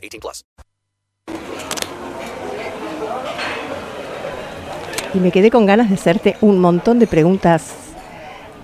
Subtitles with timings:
[0.00, 0.44] 18 plus.
[5.12, 7.74] Y me quedé con ganas de hacerte un montón de preguntas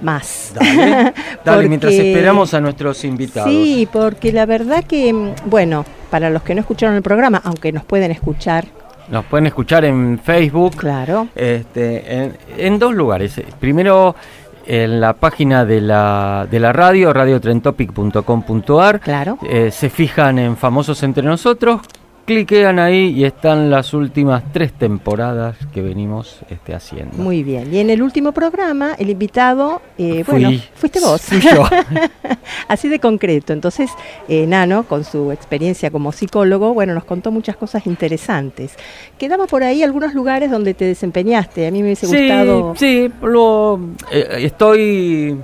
[0.00, 0.52] más.
[0.54, 1.12] Dale,
[1.44, 3.50] dale mientras esperamos a nuestros invitados.
[3.50, 7.72] Sí, porque la verdad que, mm, bueno, para los que no escucharon el programa, aunque
[7.72, 8.66] nos pueden escuchar,
[9.08, 10.76] Nos pueden escuchar en Facebook.
[10.76, 13.40] claro, Este, en, en dos lugares.
[13.60, 14.14] Primero
[14.66, 19.00] en la página de la, de la radio, radiotrentopic.com.ar.
[19.00, 19.38] claro.
[19.48, 21.80] Eh, se fijan en Famosos Entre Nosotros,
[22.26, 27.16] cliquean ahí y están las últimas tres temporadas que venimos este, haciendo.
[27.16, 27.72] Muy bien.
[27.72, 31.22] Y en el último programa, el invitado, eh, Fui- bueno, fuiste vos.
[31.22, 31.64] fui yo.
[32.68, 33.52] Así de concreto.
[33.52, 33.90] Entonces,
[34.28, 38.74] eh, Nano, con su experiencia como psicólogo, bueno, nos contó muchas cosas interesantes.
[39.18, 41.66] Quedaba por ahí algunos lugares donde te desempeñaste.
[41.66, 42.74] A mí me hubiese Sí, gustado.
[42.76, 43.78] sí, lo,
[44.10, 45.36] eh, estoy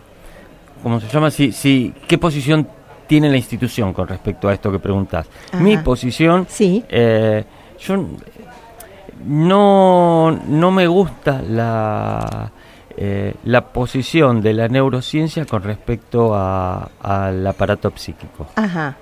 [0.82, 1.30] ¿cómo se llama?
[1.30, 2.66] Si, si, qué posición
[3.06, 5.26] tiene la institución con respecto a esto que preguntas.
[5.60, 7.44] Mi posición Sí, eh,
[7.80, 8.04] yo
[9.24, 12.50] no, no me gusta la,
[13.00, 18.46] eh, la posición de la neurociencia con respecto a- al aparato psíquico.
[18.56, 18.96] ajá.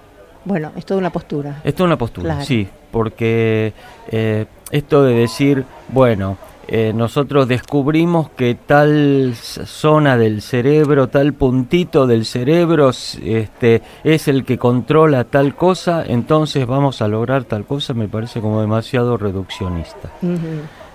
[0.44, 1.60] Bueno, es toda una postura.
[1.64, 2.44] Esto es una postura, Claro.
[2.44, 3.72] sí, porque
[4.12, 6.36] eh, esto de decir, bueno,
[6.68, 14.44] eh, nosotros descubrimos que tal zona del cerebro, tal puntito del cerebro este, es el
[14.44, 20.10] que controla tal cosa, entonces vamos a lograr tal cosa, me parece como demasiado reduccionista.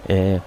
[0.07, 0.39] Eh,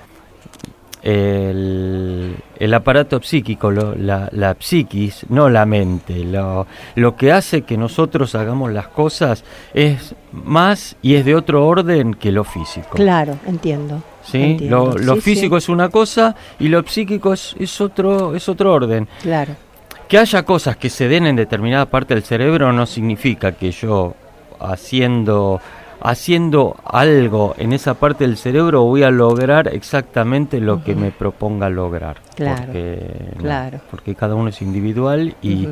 [1.05, 7.63] el, el aparato psíquico, lo- la, la psiquis, no la mente, lo, lo que hace
[7.63, 9.45] que nosotros hagamos las cosas
[9.75, 12.91] es más y es de otro orden que lo físico.
[12.97, 14.03] Claro, entiendo.
[14.25, 14.43] ¿sí?
[14.43, 14.93] entiendo.
[14.97, 18.49] Lo, lo Sí, físico sí, es una cosa y lo psíquico es, es, otro, es
[18.49, 19.07] otro orden.
[19.23, 19.55] Claro.
[20.09, 24.15] Que haya cosas que se den en determinada parte del cerebro no significa que yo
[24.61, 25.61] haciendo
[26.05, 31.71] haciendo algo en esa parte del cerebro voy a lograr exactamente lo que me proponga
[31.71, 32.19] lograr.
[32.37, 33.81] Claro, Porque, no, claro.
[33.91, 35.67] porque cada uno es individual y,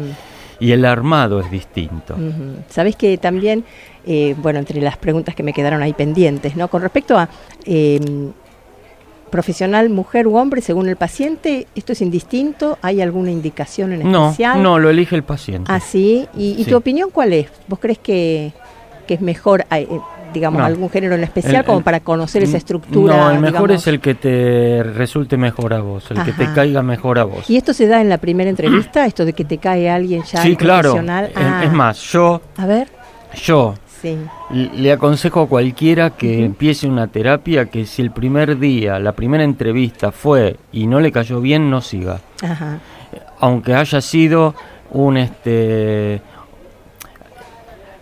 [0.58, 2.14] el armado es distinto.
[2.14, 2.62] Ujú.
[2.70, 3.64] Sabes que también,
[4.06, 6.68] eh, bueno, entre las preguntas que me quedaron ahí pendientes, ¿no?
[6.68, 7.28] Con respecto a
[7.66, 8.00] eh,
[9.28, 12.78] profesional, mujer u hombre, según el paciente, ¿esto es indistinto?
[12.80, 14.62] ¿Hay alguna indicación en No, especial?
[14.62, 15.70] no, lo elige el paciente.
[15.70, 16.26] Ah, sí.
[16.36, 16.70] ¿Y, y Sí.
[16.70, 17.48] tu opinión cuál es?
[17.66, 18.52] ¿Vos crees que,
[19.06, 20.00] que es mejor, eh, eh,
[20.32, 20.64] digamos, No.
[20.66, 23.16] algún género en especial El- como el- para conocer esa estructura?
[23.16, 26.82] No, el mejor es el que te resulte mejor a vos, el que te caiga
[26.82, 27.48] mejor a vos.
[27.50, 29.06] ¿Y esto se da en la primera entrevista?
[29.06, 30.90] ¿Esto de que te cae alguien ya Sí, claro.
[30.92, 31.24] profesional?
[31.26, 32.88] Es- Ah, Es más, yo, A ver,
[33.44, 34.16] yo sí.
[34.52, 39.44] le aconsejo a cualquiera que empiece una terapia que si el primer día, la primera
[39.44, 42.20] entrevista fue y no le cayó bien, no siga.
[42.42, 42.78] Ajá.
[43.40, 44.54] Aunque haya sido
[44.90, 46.20] un este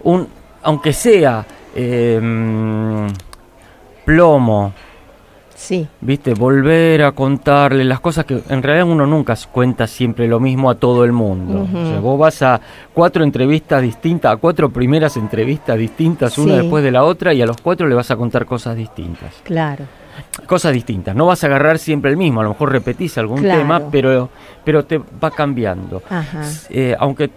[0.02, 0.26] un
[0.62, 1.44] aunque sea
[1.74, 3.06] eh, mm,
[4.04, 4.72] plomo
[5.60, 6.32] Sí, ¿Viste?
[6.32, 10.76] Volver a contarle las cosas que en realidad uno nunca cuenta siempre lo mismo a
[10.76, 11.64] todo el mundo.
[11.64, 11.76] Ujú.
[11.78, 12.58] O sea, vos vas a
[12.94, 17.46] cuatro entrevistas distintas, a cuatro primeras entrevistas distintas, una después de la otra, y a
[17.46, 19.34] los cuatro le vas a contar cosas distintas.
[19.44, 19.84] claro.
[20.46, 21.14] Cosas distintas.
[21.14, 23.60] No vas a agarrar siempre el mismo, a lo mejor repetís algún Claro.
[23.60, 24.28] tema, pero,
[24.64, 26.02] pero te va cambiando.
[26.10, 26.42] Ajá.
[26.68, 27.30] Eh, aunque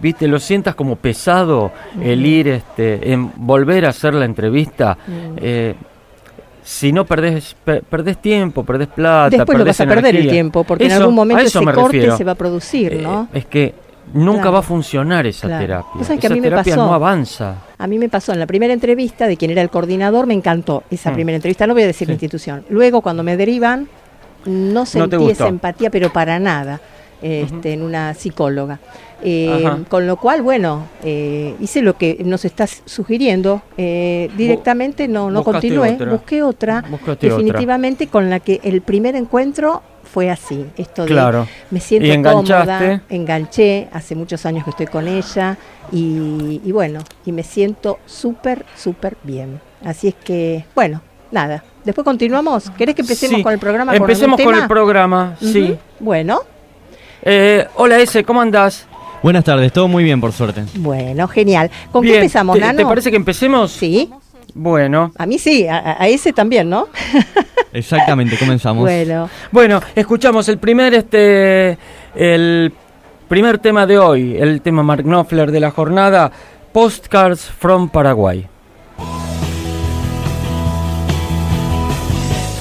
[0.00, 4.96] viste lo sientas como pesado el ir este en volver a hacer la entrevista
[5.36, 5.74] eh,
[6.62, 10.64] si no perdés per- perdés tiempo perdés plata Después lo vas a perder el tiempo,
[10.64, 12.16] porque en algún momento ese me corte refiero.
[12.16, 13.28] se va a producir, Eh, ¿no?
[13.32, 13.74] es que
[14.12, 14.52] nunca Claro.
[14.54, 15.62] va a funcionar esa Claro.
[15.62, 16.86] terapia sabés que a esa mí me terapia pasó.
[16.86, 20.26] no avanza A mí me pasó en la primera entrevista de quien era el coordinador,
[20.26, 21.14] me encantó esa Mm.
[21.14, 22.64] primera entrevista, no voy a decir la institución.
[22.68, 23.88] Luego, cuando me derivan,
[24.44, 26.80] no sentí esa empatía, pero para nada,
[27.22, 28.78] este, en una psicóloga.
[29.22, 33.60] Eh, con lo cual, bueno, eh, hice lo que nos estás sugiriendo.
[33.76, 36.10] eh, directamente no, no buscaste continué, otra.
[36.10, 37.28] busqué otra, Buscaste otra.
[37.36, 40.64] definitivamente con la que el primer encuentro fue así.
[40.78, 41.46] Esto de Claro.
[41.70, 45.58] me siento cómoda, enganché, hace muchos años que estoy con ella
[45.92, 49.60] y, y bueno, y me siento súper, súper bien.
[49.84, 51.62] Así es que, bueno, nada.
[51.84, 52.70] Después continuamos.
[52.70, 53.42] ¿Querés que empecemos Sí.
[53.42, 53.94] con el programa?
[53.94, 55.76] empecemos con, el programa sí.
[56.00, 56.40] Bueno,
[57.22, 58.86] Eh, hola ese cómo andás
[59.22, 60.64] Buenas tardes, todo muy bien por suerte.
[60.76, 61.70] bueno, genial.
[61.92, 62.78] ¿Con Bien, qué empezamos, ¿te, Nano?
[62.78, 64.10] ¿te parece que empecemos Sí,
[64.54, 66.88] bueno a mí sí, a, a ese también, ¿no?
[67.72, 68.82] Exactamente, comenzamos.
[68.82, 71.76] Bueno, Bueno, escuchamos el primer este
[72.14, 72.72] el
[73.28, 76.32] primer tema de hoy, el tema Mark Knopfler de la jornada,
[76.72, 78.46] Postcards from Paraguay.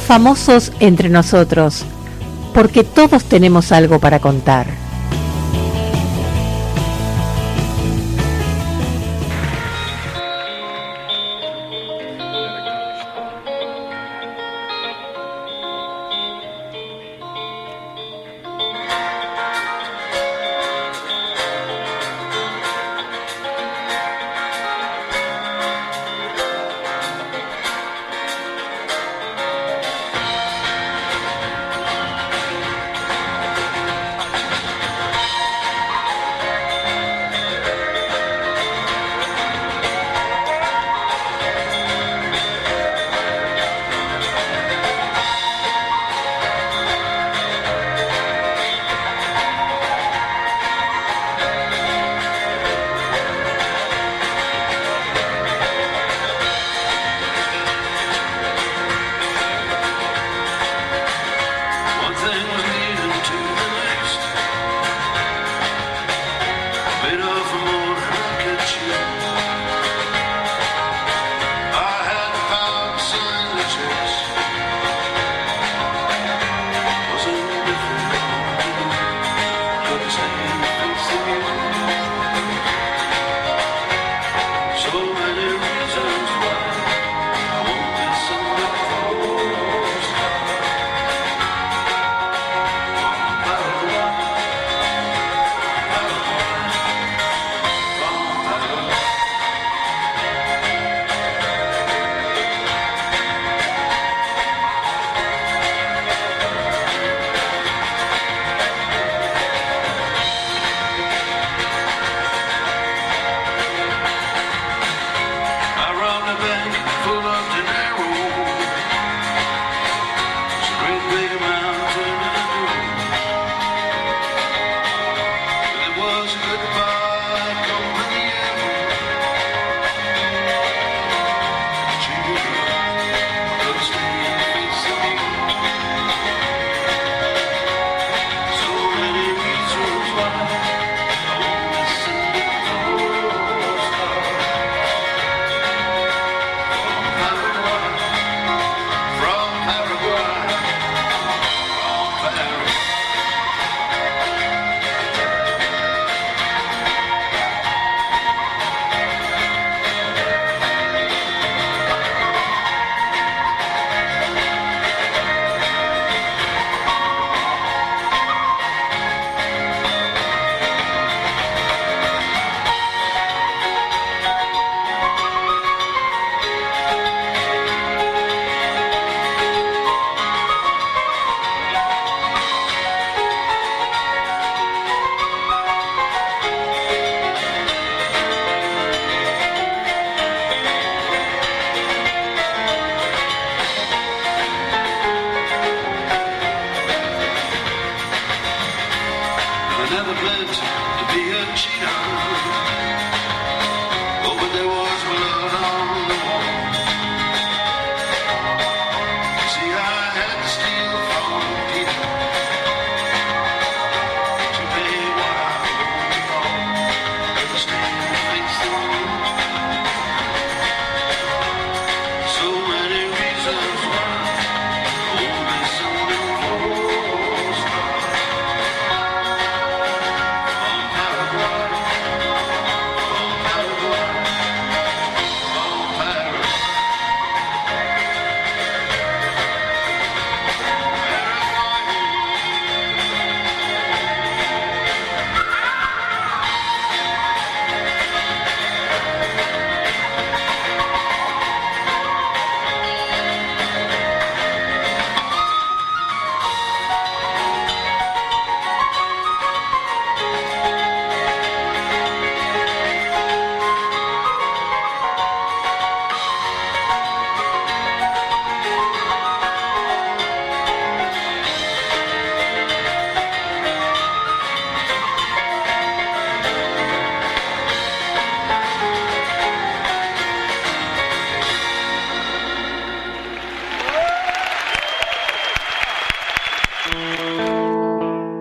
[0.07, 1.85] famosos entre nosotros,
[2.53, 4.88] porque todos tenemos algo para contar.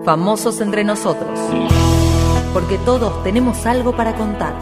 [0.09, 1.39] Famosos entre nosotros.
[2.51, 4.55] Porque todos tenemos algo para contar.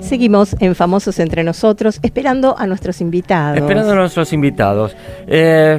[0.00, 3.58] Seguimos en Famosos entre nosotros, esperando a nuestros invitados.
[3.58, 4.96] Esperando a nuestros invitados.
[5.28, 5.78] Eh,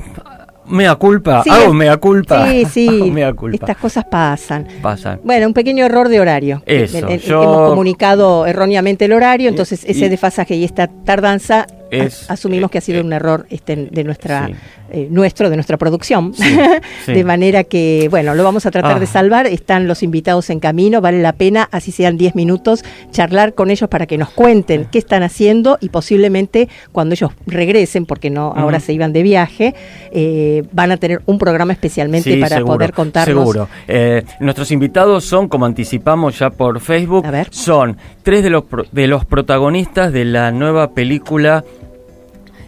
[0.70, 2.48] mea culpa, Sí, hago mea culpa.
[2.50, 3.12] Sí, sí.
[3.12, 3.56] Mea culpa.
[3.56, 4.68] Estas cosas pasan.
[4.82, 5.20] Pasan.
[5.24, 6.62] Bueno, un pequeño error de horario.
[6.66, 12.30] Eso, yo- Hemos comunicado erróneamente el horario, entonces Y- ese desfasaje y esta tardanza Es-
[12.30, 14.54] asumimos que ha sido eh, un error este, de nuestra sí.
[14.92, 16.34] eh, nuestro de nuestra producción.
[16.34, 16.44] Sí,
[17.06, 17.14] sí.
[17.14, 19.00] de manera que, bueno, lo vamos a tratar Ah.
[19.00, 19.48] de salvar.
[19.48, 23.90] Están los invitados en camino, vale la pena, así sean 10 minutos, charlar con ellos
[23.90, 28.80] para que nos cuenten qué están haciendo y posiblemente cuando ellos regresen, porque no ahora
[28.80, 29.76] se iban de viaje,
[30.12, 33.38] eh, van a tener un programa especialmente para seguro, poder contarnos.
[33.44, 33.68] Seguro.
[34.40, 37.48] Nuestros invitados son, como anticipamos ya por Facebook, A ver.
[37.52, 41.64] son tres de los, pro- de los protagonistas de la nueva película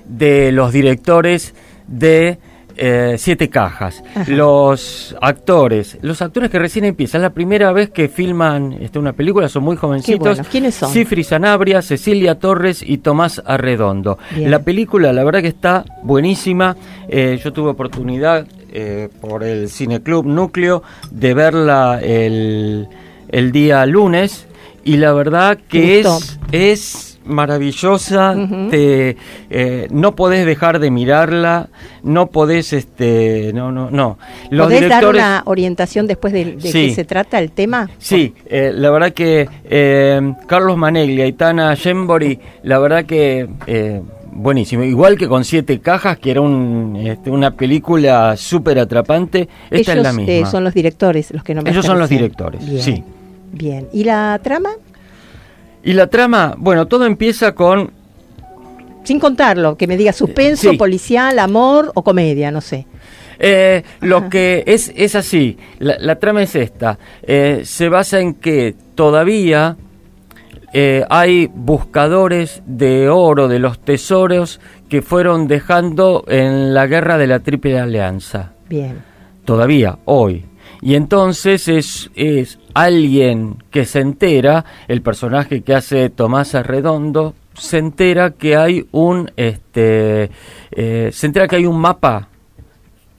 [0.09, 1.53] de los directores
[1.87, 2.37] de
[2.75, 4.03] eh, Siete Cajas.
[4.15, 4.31] Ajá.
[4.31, 9.13] Los actores, los actores que recién empiezan, es la primera vez que filman este, una
[9.13, 10.37] película, son muy jovencitos.
[10.37, 10.43] bueno.
[10.49, 10.91] ¿Quiénes son?
[10.91, 14.17] Cifri Sanabria, Cecilia Torres y Tomás Arredondo.
[14.33, 14.49] Bien.
[14.49, 16.75] La película, la verdad que está buenísima.
[17.09, 22.87] Eh, yo tuve oportunidad eh, por el Cineclub Núcleo de verla el,
[23.29, 24.47] el día lunes
[24.83, 28.35] y la verdad ¿Te que es, es maravillosa.
[28.69, 29.15] Te,
[29.49, 31.69] eh, no podés dejar de mirarla,
[32.03, 34.17] no podés, este, no, no, no.
[34.49, 36.87] Los ¿Podés dar una orientación después de, de Sí.
[36.87, 37.89] qué se trata el tema?
[37.97, 44.01] Sí, eh, la verdad que eh, Carlos Maneglia y Tana Shembori, la verdad que eh,
[44.31, 44.83] buenísimo.
[44.83, 49.95] Igual que con Siete Cajas, que era un, este, una película súper atrapante, esta Ellos
[49.97, 50.49] es la misma.
[50.49, 52.81] son los directores, los que nombraste Ellos son los directores, Bien.
[52.81, 53.03] sí.
[53.51, 53.87] Bien.
[53.91, 54.69] ¿Y la trama?
[55.83, 57.91] Y la trama, bueno, todo empieza con...
[59.03, 60.77] Sin contarlo, que me diga suspenso, sí.
[60.77, 62.85] policial, amor o comedia, no sé.
[63.39, 68.33] Eh, lo que es, es así, la, la trama es esta, Eh, se basa en
[68.33, 69.77] que todavía
[70.73, 74.59] eh, hay buscadores de oro, de los tesoros
[74.89, 79.01] que fueron dejando en la guerra de la Triple Alianza, Bien.
[79.45, 80.45] todavía, hoy.
[80.81, 87.77] Y entonces es, es alguien que se entera, el personaje que hace Tomás Arredondo, se
[87.77, 90.31] entera que hay un, este,
[90.71, 92.29] eh, se entera que hay un mapa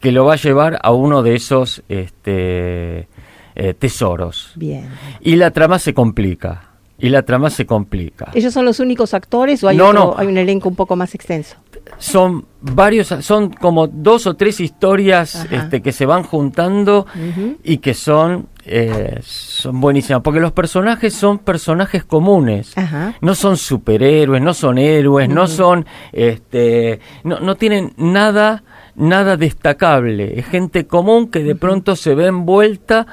[0.01, 3.09] que lo va a llevar a uno de esos este,
[3.55, 4.53] eh, tesoros.
[4.57, 4.89] Bien.
[5.21, 6.70] Y la trama se complica.
[7.01, 8.31] Y la trama se complica.
[8.35, 10.15] ¿Ellos son los únicos actores o hay, No, otro- no.
[10.19, 11.57] hay un elenco un poco más extenso?
[11.99, 17.07] Son varios, son como dos o tres historias este, que se van juntando
[17.65, 20.23] y que son, eh, son buenísimas.
[20.23, 22.77] Porque los personajes son personajes comunes.
[22.79, 23.15] Ajá.
[23.21, 28.63] No son superhéroes, no son héroes, no son, este, no, no tienen nada,
[29.01, 30.39] nada destacable.
[30.39, 33.07] Es gente común que de pronto se ve envuelta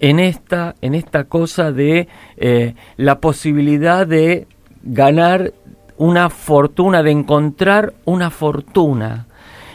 [0.00, 4.46] en esta, en esta cosa de eh, la posibilidad de
[4.82, 5.52] ganar
[5.98, 9.26] una fortuna, de encontrar una fortuna.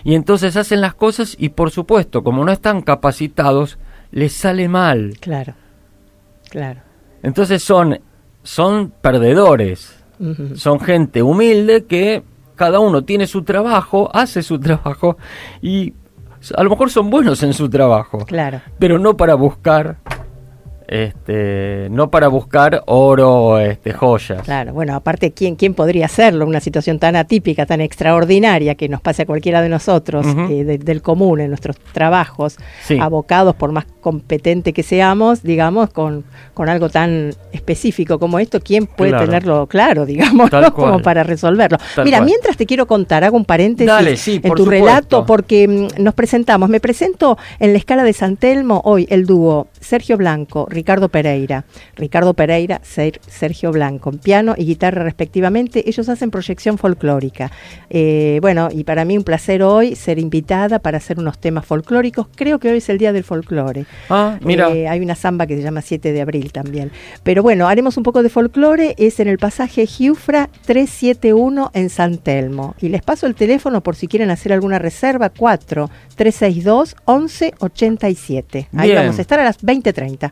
[0.04, 3.78] Y entonces hacen las cosas y por supuesto, como no están capacitados,
[4.12, 5.14] les sale mal.
[5.20, 5.54] Claro.
[6.50, 6.82] Claro.
[7.22, 8.00] Entonces son,
[8.44, 9.96] son perdedores.
[10.56, 12.24] Son gente humilde que
[12.56, 15.18] cada uno tiene su trabajo, hace su trabajo
[15.62, 15.94] y
[16.56, 18.62] a lo mejor son buenos en su trabajo, Claro.
[18.80, 19.98] pero no para buscar
[20.88, 26.46] este no para buscar oro este joyas Claro, bueno, aparte, ¿quién, ¿quién podría hacerlo?
[26.46, 30.78] Una situación tan atípica, tan extraordinaria que nos pase a cualquiera de nosotros, eh, de-
[30.78, 32.98] del común, en nuestros trabajos, Sí.
[33.00, 36.24] abocados, por más competente que seamos, digamos, con,
[36.54, 39.26] con algo tan específico como esto, ¿quién puede Claro.
[39.26, 40.06] tenerlo claro,
[40.46, 41.78] digamos, como para resolverlo?
[41.96, 42.26] Tal Mira, cual.
[42.30, 44.86] mientras te quiero contar, hago un paréntesis Dale, sí, en por tu supuesto.
[44.86, 49.26] relato, porque mm, nos presentamos, me presento en la escala de San Telmo hoy el
[49.26, 51.66] dúo Sergio Blanco, Ricardo Pereira.
[51.96, 55.90] Ricardo Pereira, Ser- Sergio Blanco, piano y guitarra respectivamente.
[55.90, 57.52] Ellos hacen proyección folclórica.
[57.90, 62.28] Eh, bueno, y para mí un placer hoy ser invitada para hacer unos temas folclóricos.
[62.36, 63.86] Creo que hoy es el día del folclore.
[64.10, 66.92] ah mira Eh, hay una samba que se llama 7 de abril también.
[67.24, 68.94] Pero bueno, haremos un poco de folclore.
[68.98, 72.76] Es en el pasaje Giufra 371 en San Telmo.
[72.82, 75.30] Y les paso el teléfono por si quieren hacer alguna reserva.
[75.30, 78.68] 4 362 1187.
[78.76, 79.02] Ahí Bien.
[79.02, 80.32] vamos a estar a las 20.30.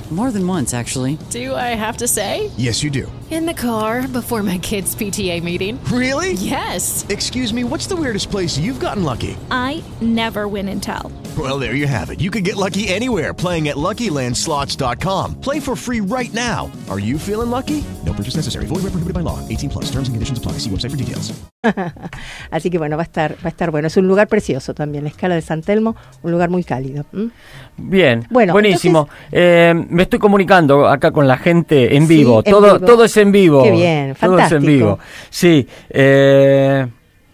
[0.11, 1.17] More than once, actually.
[1.29, 2.51] Do I have to say?
[2.57, 3.09] Yes, you do.
[3.29, 5.81] In the car before my kids' PTA meeting.
[5.85, 6.33] Really?
[6.33, 7.05] Yes.
[7.07, 9.37] Excuse me, what's the weirdest place you've gotten lucky?
[9.49, 11.13] I never win and tell.
[11.37, 12.19] Well, there you have it.
[12.19, 15.39] You can get lucky anywhere playing at LuckyLandSlots.com.
[15.39, 16.69] Play for free right now.
[16.89, 17.81] Are you feeling lucky?
[18.05, 18.65] No purchase necessary.
[18.65, 19.39] Void where prohibited by law.
[19.47, 19.85] 18 plus.
[19.85, 20.53] Terms and conditions apply.
[20.59, 21.31] See website for details.
[22.51, 23.87] Así que bueno, va a estar, va a estar bueno.
[23.87, 27.05] Es un lugar precioso también, la escala de San Telmo, un lugar muy cálido.
[27.13, 27.29] ¿m?
[27.77, 29.09] Bien, Bueno, buenísimo.
[29.31, 32.41] Eh, me estoy comunicando acá con la gente en Sí, vivo.
[32.45, 32.79] en todo, vivo.
[32.85, 33.63] todo es en vivo.
[33.63, 34.99] Qué bien, Todo es en vivo.
[35.29, 36.85] Sí, eh,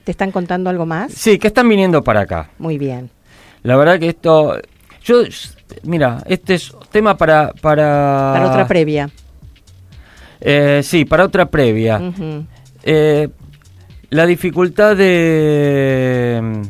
[0.05, 1.11] ¿Te están contando algo más?
[1.11, 2.49] sí, que están viniendo para acá.
[2.59, 3.09] Muy bien.
[3.63, 4.57] La verdad que esto,
[5.03, 5.23] yo,
[5.83, 9.09] mira, este es tema para para Para otra previa.
[10.39, 11.99] eh, sí, para otra previa.
[12.83, 13.27] Eh,
[14.11, 16.61] la dificultad de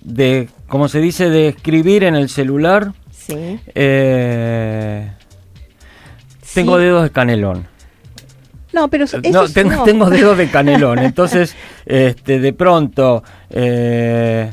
[0.00, 2.92] de, como se dice, de escribir en el celular.
[3.10, 3.60] Sí.
[3.74, 5.10] eh,
[6.54, 6.84] tengo Sí.
[6.84, 7.66] dedos de canelón.
[8.72, 9.82] No, pero eso, No, es- tengo, no.
[9.84, 10.98] tengo dedos de canelón.
[11.00, 11.54] Entonces,
[11.84, 13.22] este, de pronto.
[13.50, 14.52] eh,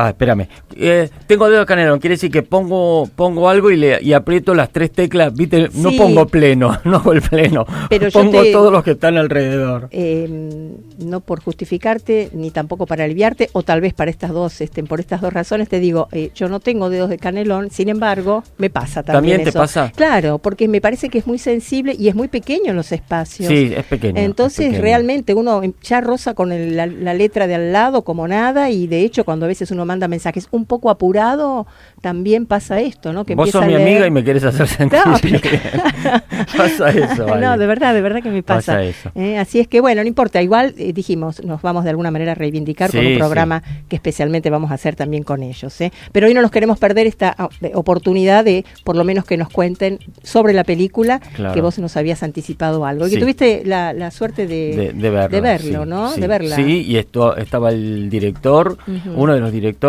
[0.00, 0.48] Ah, espérame.
[0.76, 1.98] Eh, tengo dedos de canelón.
[2.00, 5.34] Quiere decir que pongo pongo algo y, le, y aprieto las tres teclas.
[5.34, 5.68] ¿viste?
[5.74, 7.66] No pongo pleno, no hago el pleno.
[7.88, 9.88] Pero pongo te- todos los que están alrededor.
[9.90, 10.28] Eh,
[10.98, 15.00] no por justificarte ni tampoco para aliviarte o tal vez para estas dos este, por
[15.00, 18.70] estas dos razones te digo eh, yo no tengo dedos de canelón sin embargo me
[18.70, 19.58] pasa también, ¿También te eso.
[19.58, 19.92] pasa?
[19.94, 23.48] claro porque me parece que es muy sensible y es muy pequeño en los espacios
[23.48, 24.18] Sí, es pequeño.
[24.18, 24.82] es entonces pequeño.
[24.82, 28.86] realmente uno ya roza con el- la, la letra de al lado como nada y
[28.86, 31.66] de hecho cuando a veces uno manda mensajes un poco apurado
[32.00, 34.98] también pasa esto no que Vos sos mi leer- amiga y me quieres hacer sentir
[35.04, 35.40] No, pero-
[36.56, 37.36] pasa eso.
[37.36, 38.72] No, de verdad, de verdad que me pasa.
[38.72, 39.10] Pasa eso.
[39.14, 42.32] Eh, así es que bueno, no importa, igual eh, dijimos, nos vamos de alguna manera
[42.32, 45.80] a reivindicar con un programa que especialmente vamos a hacer también con ellos.
[45.80, 45.92] ¿eh?
[46.12, 49.48] Pero hoy no nos queremos perder esta ah, oportunidad de por lo menos que nos
[49.48, 51.54] cuenten sobre la película, Claro.
[51.54, 53.06] que vos nos habías anticipado algo.
[53.06, 56.10] Y que tuviste la, la suerte de, de, de verlo, de verlo, sí, ¿no?
[56.12, 56.20] sí.
[56.20, 56.56] de verla.
[56.56, 58.76] Sí, y esto estaba el director,
[59.14, 59.79] uno de los directores,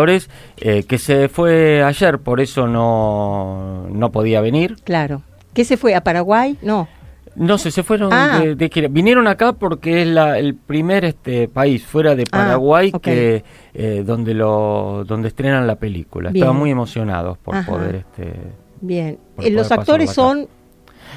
[0.58, 4.76] eh, que se fue ayer, por eso no, no podía venir.
[4.84, 5.22] Claro.
[5.54, 5.94] ¿Qué se fue?
[5.94, 6.56] ¿A Paraguay?
[6.62, 6.88] No.
[7.34, 8.40] No sé, se fueron Ah.
[8.40, 8.88] de, de gira.
[8.88, 14.02] Vinieron acá porque es la, el primer este país fuera de Ah, Paraguay que eh,
[14.04, 16.30] donde lo donde estrenan la película.
[16.30, 16.42] Bien.
[16.44, 17.70] Estaban muy emocionados por Ajá.
[17.70, 18.34] poder este
[18.82, 19.18] Bien.
[19.38, 20.46] Eh, los actores son,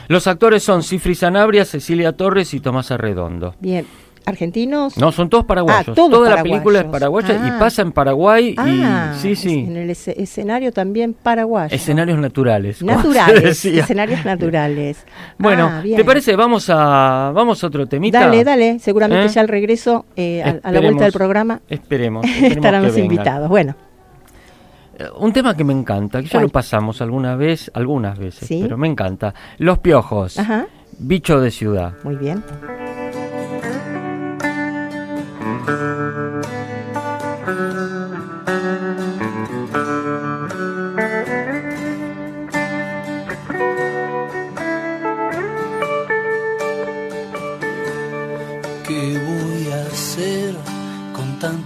[0.08, 3.56] Los actores son Cifri Sanabria, Cecilia Torres y Tomás Arredondo.
[3.60, 3.86] bien,
[4.26, 4.98] argentinos.
[4.98, 5.90] No, son todos paraguayos.
[5.90, 7.48] Ah, todos Toda la película es paraguaya Ah.
[7.48, 9.60] y pasa en Paraguay Ah, y sí, sí.
[9.68, 11.76] En el escenario también paraguayo.
[11.76, 12.82] Escenarios naturales.
[12.84, 15.06] Naturales, escenarios naturales.
[15.38, 15.84] Bueno, Ah.
[15.84, 16.36] ¿te parece?
[16.36, 18.22] Vamos a vamos a otro temita.
[18.22, 19.30] Dale, dale, seguramente ¿Eh?
[19.30, 22.26] ya al regreso, eh, a, a la vuelta del programa, Esperemos.
[22.26, 23.50] esperemos estarán los invitados.
[23.50, 23.76] Bueno,
[24.98, 28.60] Eh, Un tema que me encanta, que ya lo pasamos alguna vez, algunas veces, Sí.
[28.64, 29.34] pero me encanta.
[29.58, 30.68] Los piojos, ajá,
[31.00, 31.94] bicho de ciudad.
[32.06, 32.42] muy bien.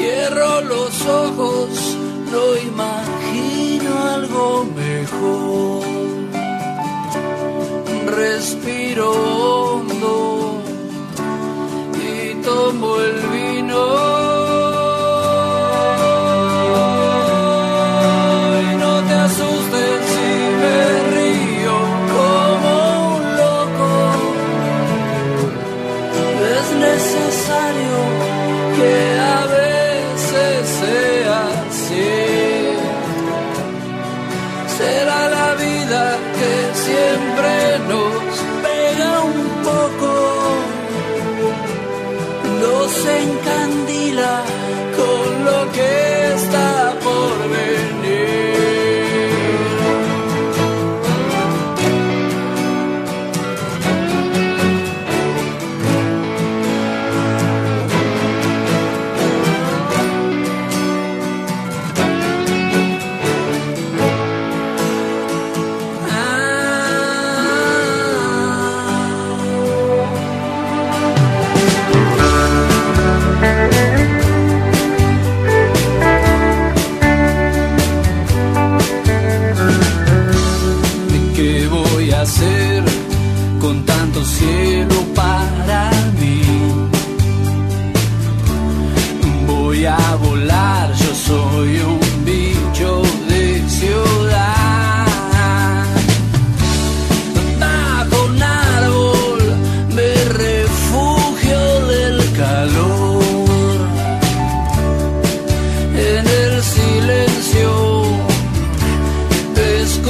[0.00, 1.68] Cierro los ojos,
[2.32, 5.84] no imagino algo mejor.
[8.06, 10.62] Respiro hondo
[12.02, 13.49] y tomo el.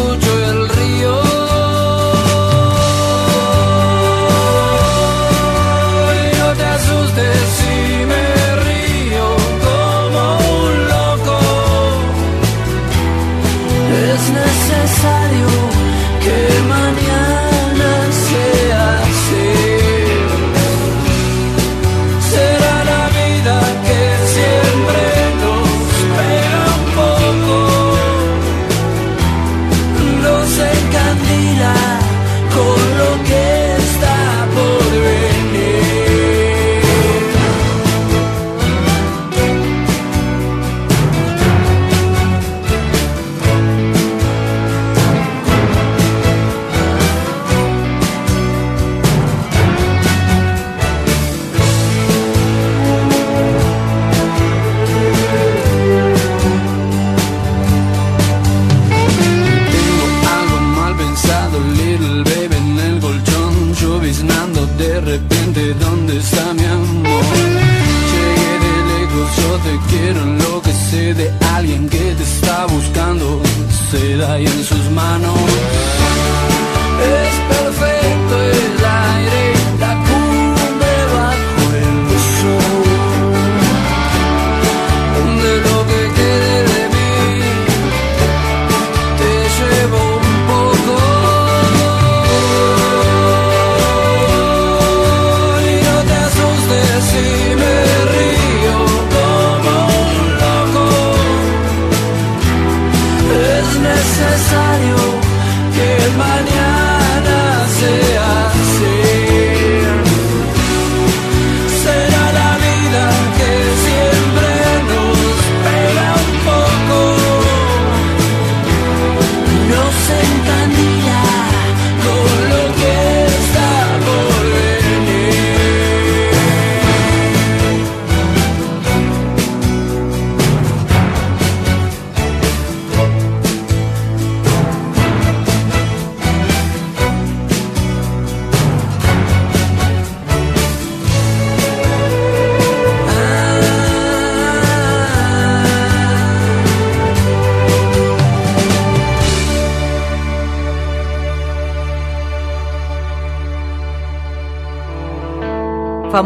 [0.00, 0.29] escucho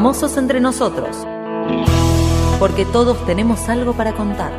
[0.05, 1.17] famosos entre nosotros,
[2.59, 4.53] porque todos tenemos algo para contar.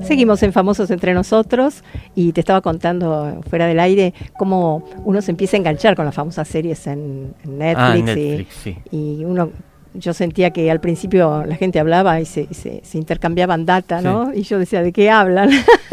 [0.00, 1.84] Seguimos en Famosos entre nosotros
[2.14, 6.14] y te estaba contando fuera del aire cómo uno se empieza a enganchar con las
[6.14, 7.34] famosas series en,
[7.76, 9.50] ah, Netflix, y uno
[9.94, 14.32] yo sentía que al principio la gente hablaba y se, se- se intercambiaban data, ¿no?
[14.34, 15.50] Y yo decía, ¿de qué hablan?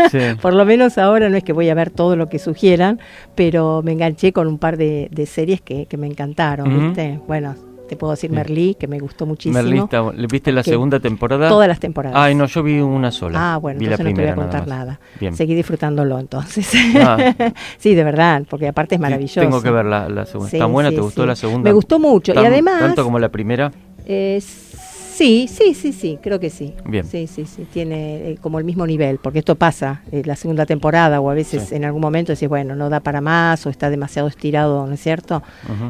[0.10, 0.20] Sí.
[0.42, 3.00] Por lo menos ahora no es que voy a ver todo lo que sugieran,
[3.36, 6.88] pero me enganché con un par de, de series que, que me encantaron.
[6.88, 7.20] ¿viste?
[7.28, 7.56] Bueno,
[7.88, 8.36] te puedo decir Sí.
[8.38, 9.62] Merlí, que me gustó muchísimo.
[9.62, 11.50] Merlí, está- ¿le ¿viste la segunda temporada?
[11.50, 12.18] Todas las temporadas.
[12.18, 13.56] Ay, no, yo vi una sola.
[13.56, 15.00] Ah, bueno, vi la entonces no te voy a contar nada.
[15.20, 15.36] Bien.
[15.36, 16.72] Seguí disfrutándolo entonces.
[16.96, 17.36] Ah.
[17.78, 19.42] sí, de verdad, porque aparte es maravilloso.
[19.42, 20.52] Tengo que ver la, la segunda.
[20.54, 20.90] ¿Está buena?
[20.90, 21.70] ¿Te gustó la segunda?
[21.70, 22.32] Me gustó mucho.
[22.32, 23.72] Y Tan- además- ¿Tanto como la primera?
[24.06, 26.74] Eh, sí, sí, sí, sí, creo que sí.
[26.86, 27.06] Bien.
[27.06, 30.66] Sí, sí, sí, tiene eh, como el mismo nivel, porque esto pasa eh, la segunda
[30.66, 31.76] temporada o a veces Sí.
[31.76, 35.02] en algún momento decís, bueno, no da para más o está demasiado estirado, ¿no es
[35.02, 35.44] cierto?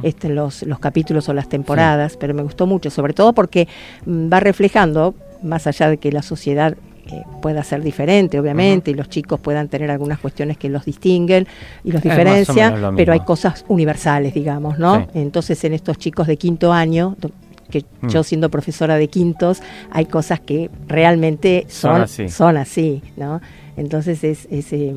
[0.03, 3.67] Este, los, los capítulos o las temporadas, pero me gustó mucho, sobre todo porque
[4.05, 6.75] mm, va reflejando, más allá de que la sociedad
[7.07, 11.47] eh, pueda ser diferente, obviamente, y los chicos puedan tener algunas cuestiones que los distinguen
[11.83, 14.99] y los diferencian, pero hay cosas universales, digamos, ¿no?
[14.99, 15.05] Sí.
[15.15, 17.15] Entonces, en estos chicos de quinto año,
[17.71, 18.09] que Mm.
[18.09, 22.29] yo siendo profesora de quintos, hay cosas que realmente Son son, así.
[22.29, 23.41] son así, ¿no?
[23.77, 24.93] Entonces es, es, eh,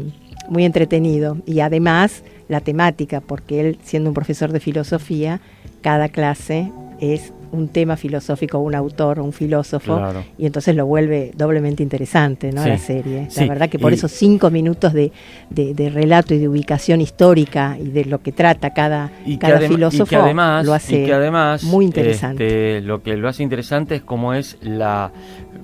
[0.51, 5.41] muy entretenido y además la temática, porque él siendo un profesor de filosofía,
[5.81, 10.25] cada clase es un tema filosófico, un autor, un filósofo, Claro.
[10.37, 12.63] y entonces lo vuelve doblemente interesante, ¿no?
[12.63, 13.27] Sí, La serie.
[13.31, 15.13] sí, La verdad que por y- esos cinco minutos de,
[15.51, 19.39] de- de relato y de ubicación histórica y de lo que trata cada, Y que,
[19.39, 22.45] cada y filósofo que además, lo hace y que además, muy interesante.
[22.77, 25.13] este, lo que lo hace interesante es cómo es la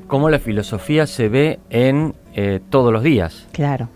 [0.06, 3.46] cómo la filosofía se ve en eh, todos los días.
[3.52, 3.88] Claro.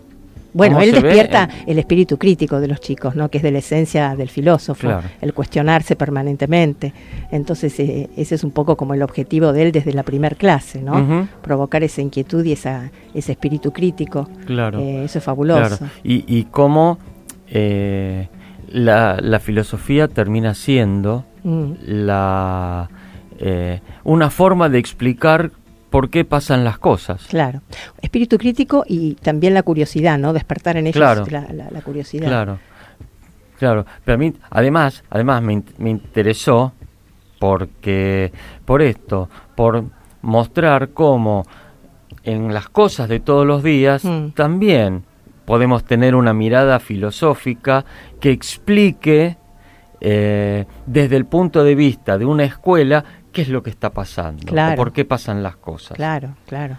[0.55, 3.29] Bueno, ¿Cómo él ve despierta el espíritu crítico de los chicos, ¿no?
[3.29, 5.03] Que es de la esencia del filósofo, Claro.
[5.21, 6.93] el cuestionarse permanentemente.
[7.29, 10.81] Entonces, eh, ese es un poco como el objetivo de él desde la primer clase,
[10.81, 11.27] ¿no?
[11.41, 14.29] Provocar esa inquietud y esa, ese espíritu crítico.
[14.45, 14.79] Claro.
[14.79, 15.77] Eh, eso es fabuloso.
[15.77, 15.93] Claro.
[16.03, 16.99] Y, y cómo
[17.49, 18.29] eh,
[18.69, 21.73] la, la filosofía termina siendo Mm.
[21.85, 22.89] la
[23.37, 25.51] eh, una forma de explicar
[25.95, 27.25] por qué pasan las cosas.
[27.27, 27.61] Claro.
[28.01, 30.33] Espíritu crítico y también la curiosidad, ¿no?
[30.33, 31.25] Despertar en ellos Claro.
[31.31, 32.27] la, la- la curiosidad.
[32.27, 32.59] Claro,
[33.57, 33.85] claro.
[34.03, 36.73] Pero a mí, además, además me, in- me interesó
[37.39, 38.33] porque,
[38.65, 39.85] por esto, por
[40.21, 41.45] mostrar cómo
[42.23, 44.31] en las cosas de todos los días Mm.
[44.31, 45.03] también
[45.45, 47.85] podemos tener una mirada filosófica
[48.19, 49.37] que explique
[50.01, 53.03] eh, desde el punto de vista de una escuela
[53.35, 55.95] qué es lo que está pasando, o por qué pasan las cosas.
[55.97, 56.77] Claro, claro.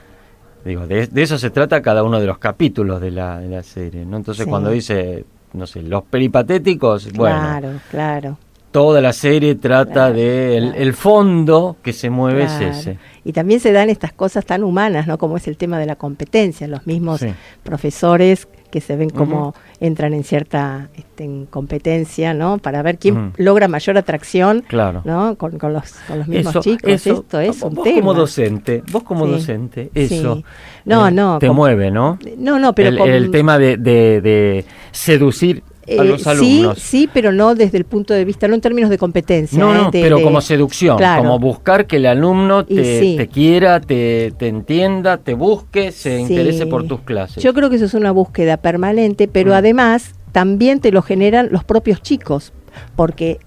[0.64, 3.62] Digo, de, de eso se trata cada uno de los capítulos de la, de la
[3.62, 4.16] serie, ¿no?
[4.16, 4.50] Entonces Sí.
[4.50, 8.38] cuando dice, no sé, los peripatéticos, bueno, Claro, claro.
[8.72, 10.82] toda la serie trata Claro, de el, claro.
[10.82, 12.98] el fondo que se mueve es ese.
[13.22, 15.18] Y también se dan estas cosas tan humanas, ¿no?
[15.18, 17.28] Como es el tema de la competencia, los mismos Sí.
[17.62, 22.58] profesores que se ven como entran en cierta este, en competencia, ¿no?
[22.58, 25.02] Para ver quién logra mayor atracción, Claro.
[25.04, 25.36] ¿no?
[25.36, 26.90] Con, con los, con los mismos Eso, chicos.
[26.90, 28.00] eso, Esto es vos un vos tema.
[28.00, 30.00] como docente, vos como Sí, docente, sí.
[30.16, 30.42] eso
[30.84, 32.18] No, eh, no, te mueve, ¿no?
[32.38, 36.28] No, no, pero el, con- el tema de, de- de seducir a Eh, los sí,
[36.28, 36.78] alumnos.
[36.78, 39.58] sí, pero no desde el punto de vista, no en términos de competencia.
[39.58, 39.78] No, ¿eh?
[39.78, 41.22] no, de- pero de- como seducción, Claro.
[41.22, 43.14] como buscar que el alumno te, sí.
[43.16, 46.22] te quiera, te, te entienda, te busque, se Sí.
[46.32, 47.42] interese por tus clases.
[47.42, 49.54] Yo creo que eso es una búsqueda permanente, pero Mm.
[49.54, 52.52] además también te lo generan los propios chicos,
[52.96, 53.38] porque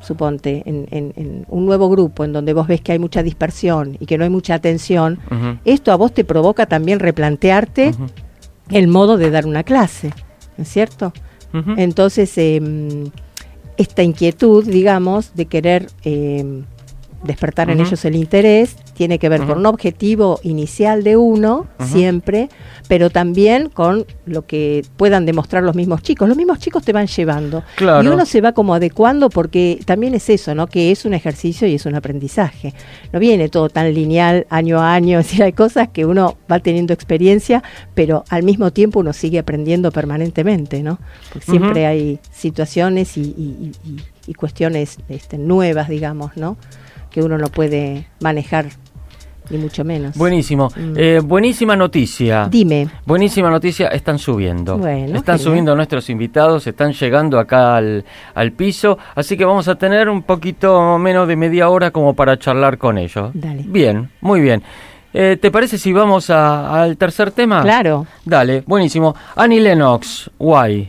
[0.00, 3.96] suponte en, en- en un nuevo grupo en donde vos ves que hay mucha dispersión
[4.00, 5.18] y que no hay mucha atención,
[5.64, 7.92] esto a vos te provoca también replantearte
[8.70, 10.10] el modo de dar una clase,
[10.56, 11.12] ¿no es cierto?
[11.76, 13.10] Entonces, em,
[13.76, 16.64] esta inquietud, digamos, de querer em,
[17.24, 22.48] despertar en ellos el interés, tiene que ver con un objetivo inicial de uno, siempre,
[22.88, 26.28] pero también con lo que puedan demostrar los mismos chicos.
[26.28, 27.62] Los mismos chicos te van llevando.
[27.76, 28.02] Claro.
[28.02, 30.66] Y uno se va como adecuando porque también es eso, ¿no?
[30.66, 32.74] Que es un ejercicio y es un aprendizaje.
[33.12, 36.58] No viene todo tan lineal año a año, es decir, hay cosas que uno va
[36.60, 37.62] teniendo experiencia,
[37.94, 40.98] pero al mismo tiempo uno sigue aprendiendo permanentemente, ¿no?
[41.32, 46.56] Porque siempre hay situaciones y, y- y- y- y cuestiones este, nuevas, digamos, ¿no?
[47.12, 48.66] Que uno no puede manejar,
[49.50, 50.16] ni mucho menos.
[50.16, 50.68] Buenísimo.
[50.74, 50.94] Mm.
[50.96, 52.48] Eh, buenísima noticia.
[52.50, 52.88] Dime.
[53.04, 54.78] Buenísima noticia, están subiendo.
[54.78, 55.40] Bueno, están genial.
[55.40, 60.22] subiendo nuestros invitados, están llegando acá al, al piso, así que vamos a tener un
[60.22, 63.30] poquito menos de media hora como para charlar con ellos.
[63.34, 63.62] Dale.
[63.66, 64.62] Bien, muy bien.
[65.14, 67.60] Eh, ¿Te parece si vamos a- al tercer tema?
[67.62, 68.06] Claro.
[68.24, 69.14] Dale, buenísimo.
[69.36, 70.88] Annie Lennox, Why?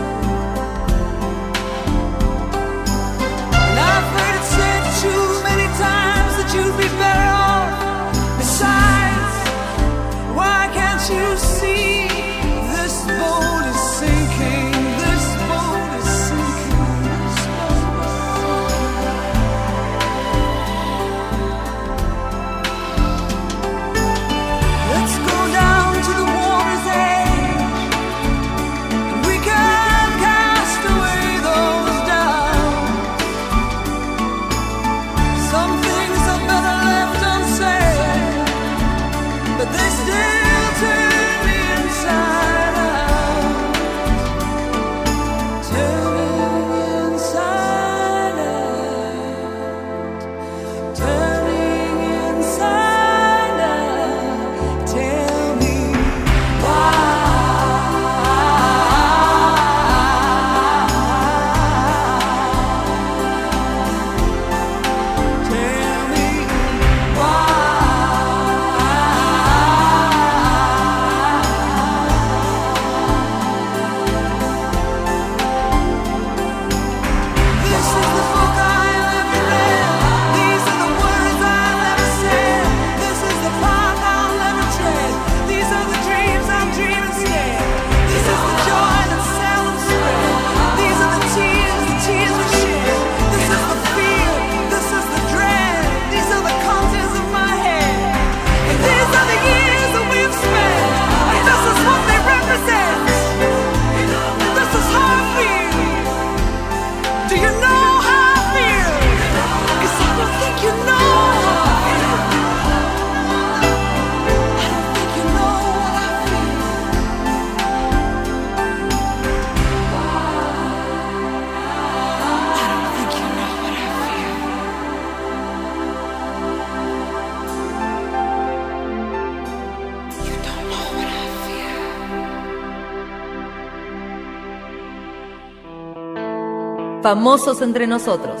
[137.15, 138.39] Famosos entre nosotros.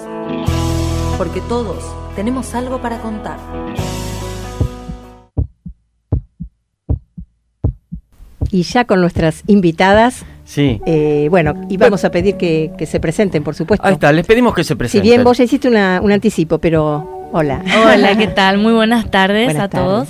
[1.17, 1.83] Porque todos
[2.15, 3.37] tenemos algo para contar.
[8.49, 10.79] Y ya con nuestras invitadas, Sí.
[10.85, 13.85] eh, bueno, y vamos a pedir que, que se presenten, por supuesto.
[13.85, 15.03] Ahí está, les pedimos que se Si presenten.
[15.09, 17.61] bien vos ya hiciste una- un anticipo, pero hola.
[17.85, 18.57] Hola, ¿qué tal?
[18.57, 20.07] Muy buenas tardes Buenas a todos.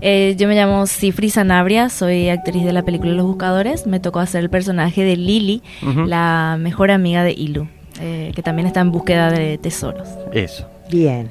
[0.00, 3.86] Eh, yo me llamo Cifri Sanabria, soy actriz de la película Los Buscadores.
[3.86, 6.06] Me tocó hacer el personaje de Lily, Ujú.
[6.06, 7.68] la mejor amiga de Ilu,
[8.00, 10.08] eh, que también está en búsqueda de tesoros.
[10.32, 10.66] Eso.
[10.90, 11.30] Bien.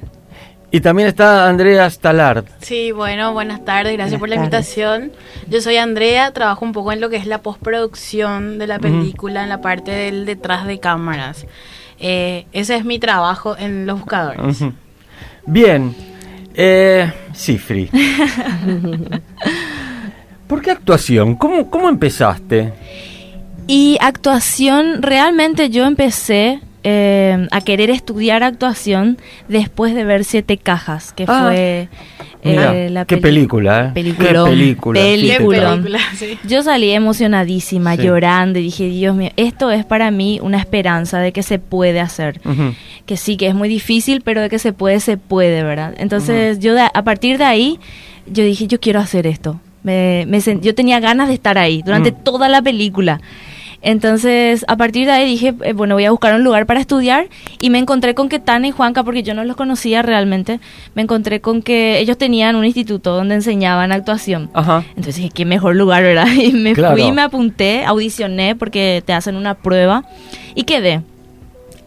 [0.71, 2.45] Y también está Andrea Stalard.
[2.61, 4.77] Sí, bueno, buenas tardes, gracias Buenas por la tardes.
[4.77, 5.11] invitación.
[5.49, 9.41] Yo soy Andrea, trabajo un poco en lo que es la postproducción de la película,
[9.41, 11.47] en la parte del detrás de cámaras.
[11.99, 14.63] Eh, ese es mi trabajo en Los Buscadores.
[15.47, 15.95] Bien.
[16.53, 17.89] Eh, Cifri.
[20.47, 21.35] ¿Por qué actuación?
[21.35, 22.73] ¿Cómo, cómo empezaste?
[23.71, 29.17] Y actuación, realmente yo empecé eh, a querer estudiar actuación
[29.47, 31.41] después de ver Siete Cajas, que Ah.
[31.43, 31.89] fue
[32.41, 33.91] Mira, eh, la qué película, ¿eh?
[33.93, 34.99] Peliculón, Qué película.
[35.01, 35.83] peliculón.
[35.83, 36.37] creo.
[36.47, 38.03] Yo salí emocionadísima, Sí.
[38.03, 41.99] llorando y dije, Dios mío, esto es para mí una esperanza de que se puede
[41.99, 42.39] hacer.
[43.05, 45.93] Que sí, que es muy difícil, pero de que se puede, se puede, ¿verdad?
[45.97, 47.77] Entonces yo de- a partir de ahí,
[48.25, 49.59] yo dije, yo quiero hacer esto.
[49.83, 53.19] Me, me yo tenía ganas de estar ahí durante toda la película.
[53.81, 57.27] Entonces, a partir de ahí dije, eh, bueno, voy a buscar un lugar para estudiar
[57.61, 60.59] y me encontré con que Tana y Juanca, porque yo no los conocía realmente,
[60.95, 64.49] me encontré con que ellos tenían un instituto donde enseñaban actuación.
[64.53, 64.83] Ajá.
[64.89, 66.27] Entonces dije, qué mejor lugar, ¿verdad?
[66.37, 66.95] Y me Claro.
[66.97, 70.03] fui, me apunté, audicioné porque te hacen una prueba
[70.55, 71.01] y quedé.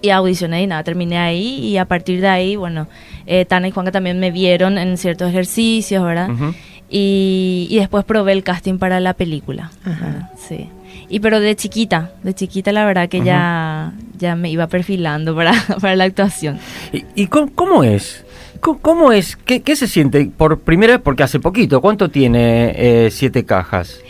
[0.01, 2.89] Y audicioné y nada, terminé ahí y a partir de ahí, bueno,
[3.27, 6.31] eh, Tana y Juanca también me vieron en ciertos ejercicios, ¿verdad?
[6.31, 6.55] Ujú.
[6.91, 9.71] y, y después probé el casting para la película.
[9.85, 10.31] Ajá.
[10.49, 10.69] Sí.
[11.13, 15.53] Y pero de chiquita, de chiquita la verdad que ya, ya me iba perfilando para,
[15.79, 16.59] para la actuación.
[16.91, 18.25] ¿Y, y cómo, cómo es?
[18.61, 19.37] ¿Cómo, cómo es?
[19.37, 20.25] ¿Qué, qué se siente?
[20.35, 24.01] Por primera vez, porque hace poquito, ¿cuánto tiene eh, siete cajas?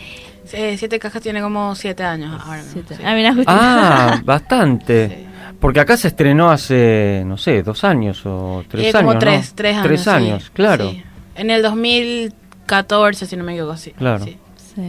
[0.53, 2.61] Eh, siete cajas tiene como siete años ahora.
[2.63, 3.03] mismo, sí.
[3.03, 3.35] Ah, mira.
[3.47, 5.25] Ah, bastante.
[5.59, 9.01] Porque acá se estrenó hace, no sé, dos años o tres Eh, años.
[9.01, 9.19] como ¿no?
[9.19, 10.01] tres, tres años.
[10.03, 10.89] sí, años, claro.
[10.91, 11.03] sí.
[11.35, 13.91] En el 2014, si no me equivoco, sí.
[13.91, 14.23] Claro.
[14.25, 14.37] sí.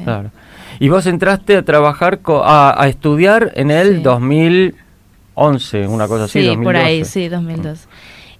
[0.05, 0.31] Claro.
[0.81, 6.41] Y vos entraste a trabajar, co- a, a estudiar en el 2011, una cosa así,
[6.41, 6.65] Sí, 2012.
[6.65, 7.87] por ahí, sí, 2002.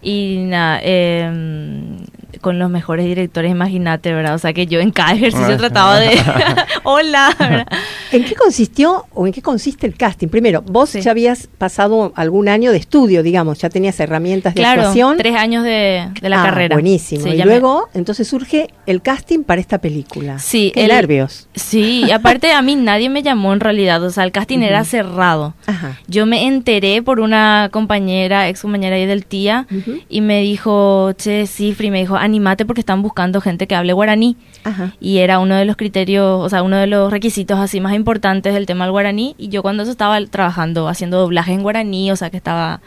[0.03, 1.97] Y nada, eh,
[2.41, 4.35] con los mejores directores, imagínate, ¿verdad?
[4.35, 5.57] O sea que yo en cada ejercicio Ah.
[5.57, 6.11] trataba de...
[6.83, 7.67] Hola, ¿verdad?
[8.13, 10.29] ¿En qué consistió o en qué consiste el casting?
[10.29, 14.83] Primero, vos ya habías pasado algún año de estudio, digamos, ya tenías herramientas de Claro,
[14.83, 15.17] actuación.
[15.17, 16.77] tres años de, de la Ah, carrera.
[16.77, 17.25] Buenísimo.
[17.25, 20.39] Sí, y me- luego, entonces surge el casting para esta película.
[20.39, 21.49] Sí, Qué el- nervios.
[21.55, 24.85] Sí, y aparte a mí nadie me llamó en realidad, o sea, el casting era
[24.85, 25.55] cerrado.
[25.67, 25.99] Ajá.
[26.07, 29.67] Yo me enteré por una compañera, ex compañera ahí del tía,
[30.09, 34.37] y me dijo, che, Cifri, me dijo, animate porque están buscando gente que hable guaraní.
[34.65, 34.93] Ajá.
[35.01, 38.55] Y era uno de los criterios, o sea, uno de los requisitos así más importantes
[38.55, 39.35] del tema del guaraní.
[39.39, 42.81] Y yo cuando eso estaba trabajando, haciendo doblaje en guaraní, o sea, que estaba,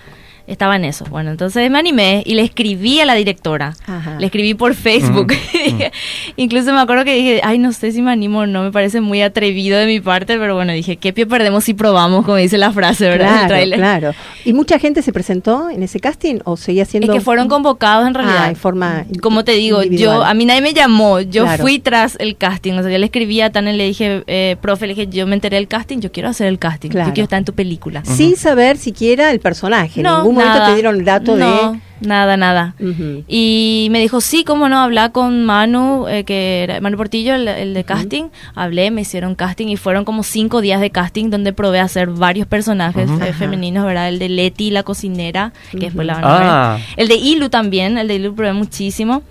[0.47, 1.05] estaba en eso.
[1.09, 3.75] Bueno, entonces me animé y le escribí a la directora.
[3.85, 4.15] Ajá.
[4.19, 5.33] Le escribí por Facebook.
[6.37, 9.01] Incluso me acuerdo que dije, ay, no sé si me animo o no, me parece
[9.01, 12.57] muy atrevido de mi parte, pero bueno, dije, ¿qué pie perdemos si probamos, como dice
[12.57, 13.47] la frase, ¿verdad?
[13.47, 14.11] Claro, claro.
[14.45, 17.11] ¿Y mucha gente se presentó en ese casting o seguía siendo...?
[17.11, 18.43] Es que fueron convocados en realidad.
[18.45, 20.17] Ah, en forma Como te digo, individual.
[20.19, 21.61] yo a mí nadie me llamó, yo Claro.
[21.63, 22.73] fui tras el casting.
[22.73, 25.27] O sea, yo le escribí a Tana y le dije, eh, profe, le dije, yo
[25.27, 27.09] me enteré del casting, yo quiero hacer el casting, Claro.
[27.09, 28.03] yo quiero estar en tu película.
[28.05, 30.01] Sin saber siquiera el personaje.
[30.01, 30.67] No, ningún momento nada.
[30.69, 31.79] te dieron el dato No, de...
[31.99, 32.75] Nada, nada.
[33.27, 37.47] Y me dijo, sí, cómo no, habla con Manu, eh, que era Manu Portillo, el,
[37.47, 38.25] el de casting.
[38.53, 42.09] Hablé, me hicieron casting y fueron como cinco días de casting donde probé a hacer
[42.09, 44.09] varios personajes eh, femeninos, ¿verdad?
[44.09, 46.73] El de Leti, la cocinera, que después la van a Ah.
[46.75, 46.83] ver.
[46.97, 49.23] El de Ilu también, el de Ilu probé muchísimo.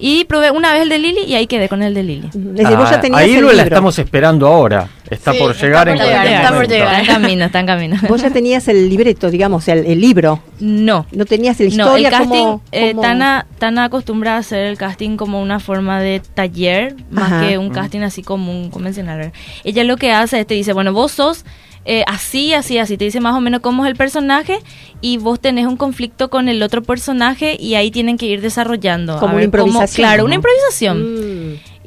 [0.00, 2.30] Y probé una vez el de Lili y ahí quedé con el de Lili.
[2.64, 4.88] Ah, ahí lo la estamos esperando ahora.
[5.10, 6.74] Está Sí, por está llegar por en llegar, cualquier está por momento.
[6.74, 7.00] llegar.
[7.00, 7.96] Está en camino, está en camino.
[8.08, 10.40] Vos ya tenías el libreto, digamos, el, el libro.
[10.60, 11.06] No.
[11.12, 12.62] No tenías la No, historia el casting, como...
[12.72, 17.32] eh, como- Tana, Tana acostumbra a hacer el casting como una forma de taller, más
[17.32, 17.48] Ajá.
[17.48, 17.72] que un Mm.
[17.72, 19.32] casting así común, convencional.
[19.64, 21.44] Ella lo que hace es te dice, bueno, vos sos
[21.90, 24.58] eh, así, así, así, te dice más o menos cómo es el personaje
[25.00, 29.14] y vos tenés un conflicto con el otro personaje y ahí tienen que ir desarrollando.
[29.14, 30.04] a Como una cómo- improvisación.
[30.06, 30.98] claro, una improvisación.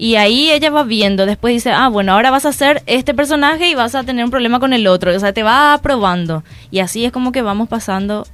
[0.03, 3.69] Y ahí ella va viendo, después dice, ah, bueno, ahora vas a hacer este personaje
[3.69, 5.15] y vas a tener un problema con el otro.
[5.15, 6.43] O sea, te va probando.
[6.71, 8.25] Y así es como que vamos pasando.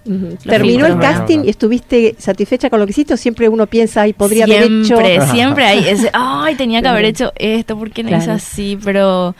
[0.45, 4.13] Terminó el casting y estuviste satisfecha con lo que hiciste o siempre uno piensa, ay,
[4.13, 4.85] podría haber hecho...
[4.85, 8.31] Siempre, siempre hay ese, ay, tenía que haber hecho esto, porque no hice Claro.
[8.37, 8.79] así?
[8.81, 9.35] Pero...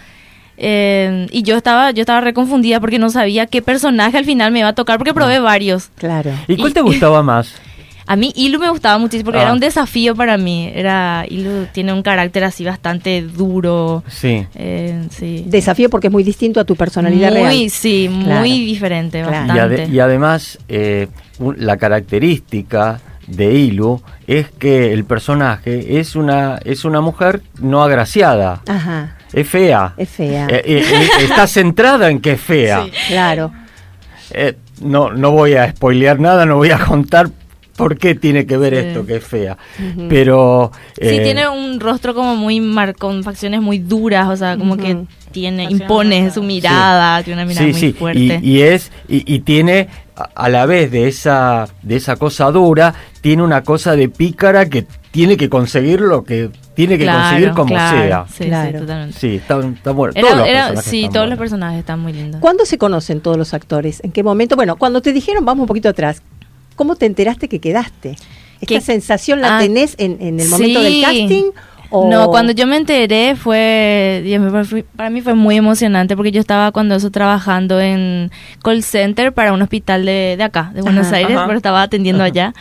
[0.57, 4.59] eh, y yo estaba yo estaba reconfundida porque no sabía qué personaje al final me
[4.59, 5.91] iba a tocar porque probé varios.
[5.97, 6.31] Claro.
[6.47, 7.53] ¿Y cuál te gustaba más?
[8.07, 9.43] A mí Ilu me gustaba muchísimo porque Ah.
[9.43, 10.71] era un desafío para mí.
[10.73, 14.03] Era Ilu tiene un carácter así bastante duro.
[14.07, 14.47] Sí.
[14.55, 15.43] eh, sí.
[15.45, 17.69] Desafío porque es muy distinto a tu personalidad muy, real.
[17.69, 18.39] sí, Claro.
[18.39, 19.59] muy diferente, Y, bastante.
[19.85, 21.07] ade- y además, eh,
[21.39, 27.83] un- la característica de Ilu es que el personaje es una, es una mujer no
[27.83, 28.61] agraciada.
[28.67, 29.93] Ajá, Es fea.
[29.97, 30.47] es fea.
[30.49, 32.85] Eh, eh, eh, está centrada en que es fea.
[33.09, 33.51] Claro.
[34.31, 37.29] Eh, no, no voy a spoilear nada, no voy a contar
[37.77, 38.79] ¿por qué tiene que ver Sí.
[38.87, 39.57] esto que es fea?
[40.09, 40.71] Pero...
[40.99, 44.75] Sí, eh, tiene un rostro como muy mar con facciones muy duras, o sea, como
[44.75, 44.97] que
[45.31, 48.39] tiene, impone su mirada, tiene una mirada sí, muy sí, fuerte.
[48.41, 49.87] Y, y es y, y tiene
[50.35, 54.85] a, la vez de esa de esa cosa dura tiene una cosa de pícara que
[55.11, 58.25] tiene que conseguir lo que tiene que Claro, conseguir como claro, sea.
[58.27, 58.79] sí, sí, Claro.
[58.79, 59.19] totalmente.
[59.19, 60.13] Sí, está, está bueno.
[60.15, 62.41] Era- Todos los era- personajes sí, están todos los personajes están muy lindos.
[62.41, 63.99] ¿Cuándo se conocen todos los actores?
[64.03, 64.55] ¿En qué momento?
[64.55, 66.21] Bueno, cuando te dijeron, vamos un poquito atrás,
[66.77, 68.15] ¿cómo te enteraste que quedaste?
[68.61, 71.51] ¿Esta sensación la Ah, tenés en, en el momento del casting?
[71.89, 72.09] O...
[72.09, 74.21] No, cuando yo me enteré fue,
[74.95, 78.29] para mí fue muy emocionante porque yo estaba cuando eso trabajando en
[78.61, 81.17] call center para un hospital de, de acá, de Buenos Ajá.
[81.17, 81.45] Aires, Ajá.
[81.45, 82.53] pero estaba atendiendo allá.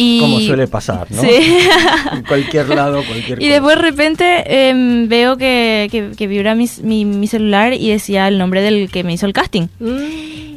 [0.00, 1.20] Y, Como suele pasar, ¿no?
[1.20, 1.28] Sí.
[2.12, 3.52] en cualquier lado, cualquier Y cosa.
[3.52, 8.28] después de repente em, veo que, que, que vibra mi, mi, mi celular y decía
[8.28, 9.66] el nombre del que me hizo el casting.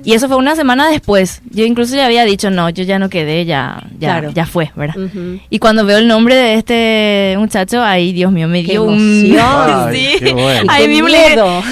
[0.03, 1.43] Y eso fue una semana después.
[1.51, 4.31] Yo incluso ya había dicho, no, yo ya no quedé, ya, ya, Claro.
[4.33, 4.95] ya fue, ¿verdad?
[5.51, 8.95] Y cuando veo el nombre de este muchacho, ahí, Dios mío, me Qué dio un...
[8.95, 9.45] emoción.
[9.89, 10.15] Ay, sí.
[10.25, 10.71] qué bueno.
[10.75, 11.63] Le dije- miedo.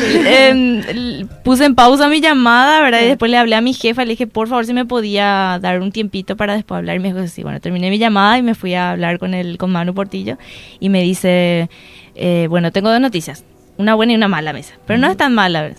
[0.51, 3.01] l- puse en pausa mi llamada, ¿verdad?
[3.01, 5.82] Y después le hablé a mi jefa, le dije, por favor, si me podía dar
[5.82, 6.97] un tiempito para después hablar.
[6.97, 9.57] Y me dijo, sí, bueno, terminé mi llamada y me fui a hablar con el,
[9.57, 10.38] con Manu Portillo.
[10.80, 11.70] Y me dice,
[12.16, 13.45] eh, bueno, tengo dos noticias,
[13.78, 14.76] una buena y una mala mesa.
[14.86, 15.78] Pero no es tan mala, ¿verdad?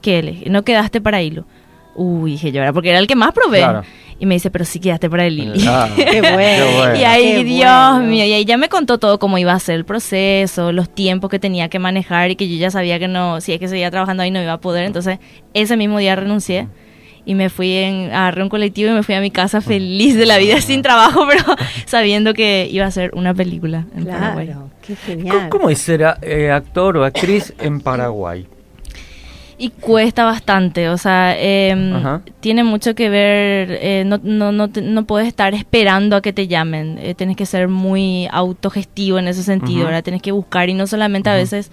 [0.00, 0.22] ¿Qué?
[0.22, 1.44] Le no quedaste para hilo.
[1.94, 2.74] Uy, dije yo, ¿verdad?
[2.74, 3.58] Porque era el que más probé.
[3.58, 3.82] Claro.
[4.18, 5.64] Y me dice, pero sí quedaste para el Lili.
[5.66, 6.36] Ah, Qué bueno.
[6.38, 6.96] qué bueno.
[6.96, 8.06] Y ahí, Qué Dios bueno.
[8.06, 11.28] mío, y ahí ya me contó todo cómo iba a ser el proceso, los tiempos
[11.28, 13.90] que tenía que manejar y que yo ya sabía que no, si es que seguía
[13.90, 14.84] trabajando ahí no iba a poder.
[14.84, 15.18] Entonces,
[15.54, 16.68] ese mismo día renuncié
[17.24, 20.26] y me fui en, agarré un colectivo y me fui a mi casa feliz de
[20.26, 21.44] la vida sin trabajo, pero
[21.86, 24.46] sabiendo que iba a ser una película en Paraguay.
[24.46, 25.48] Claro, qué ¿Cómo, genial.
[25.48, 28.46] cómo es ser eh, actor o actriz en Paraguay?
[29.58, 32.22] Y cuesta bastante, o sea, em, Ajá.
[32.40, 36.32] tiene mucho que ver, eh, no, no, no, te- no puedes estar esperando a que
[36.32, 39.84] te llamen, eh, tienes que ser muy autogestivo en ese sentido.
[39.84, 40.02] ¿verdad?
[40.02, 41.70] Tienes que buscar y no solamente a veces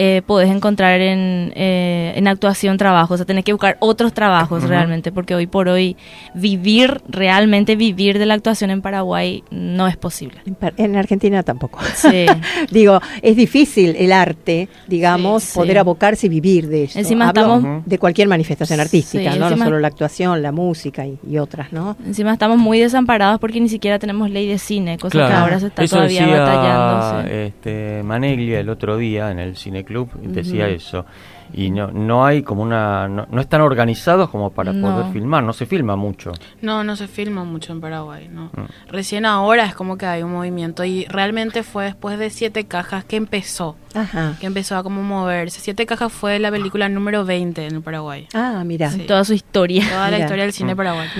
[0.00, 4.62] eh, podés encontrar en, eh, en actuación trabajos, o sea, tenés que buscar otros trabajos
[4.62, 5.96] realmente, porque hoy por hoy
[6.34, 10.38] vivir, realmente vivir de la actuación en Paraguay no es posible.
[10.76, 11.80] En Argentina tampoco.
[11.94, 12.26] Sí.
[12.70, 16.98] Digo, es difícil el arte, digamos, Sí, poder abocarse y vivir de eso.
[16.98, 19.48] Encima Hablo estamos- de cualquier manifestación artística, Sí, ¿no?
[19.56, 21.96] Solo la actuación, la música y, y otras, ¿no?
[22.06, 25.66] Encima estamos muy desamparados porque ni siquiera tenemos ley de cine, cosa que ahora se
[25.66, 27.22] está Eso todavía decía, batallando.
[27.22, 27.28] sí.
[27.34, 29.56] Este, Maneglia el otro día en el
[29.88, 31.04] cineclub decía eso
[31.52, 34.86] y no no hay como una no, no están organizados como para No.
[34.90, 38.46] poder filmar no se filma mucho No, no se filma mucho en Paraguay, no.
[38.46, 38.90] Mm.
[38.90, 43.04] Recién ahora es como que hay un movimiento y realmente fue después de Siete Cajas
[43.04, 44.36] que empezó, Ajá.
[44.40, 45.60] que empezó a como moverse.
[45.60, 48.26] Siete Cajas fue la película número 20 en el Paraguay.
[48.34, 48.90] Ah, mira.
[48.90, 49.00] Sí.
[49.06, 49.84] Toda su historia.
[49.88, 50.76] Toda la historia del cine Mm.
[50.76, 51.10] paraguayo.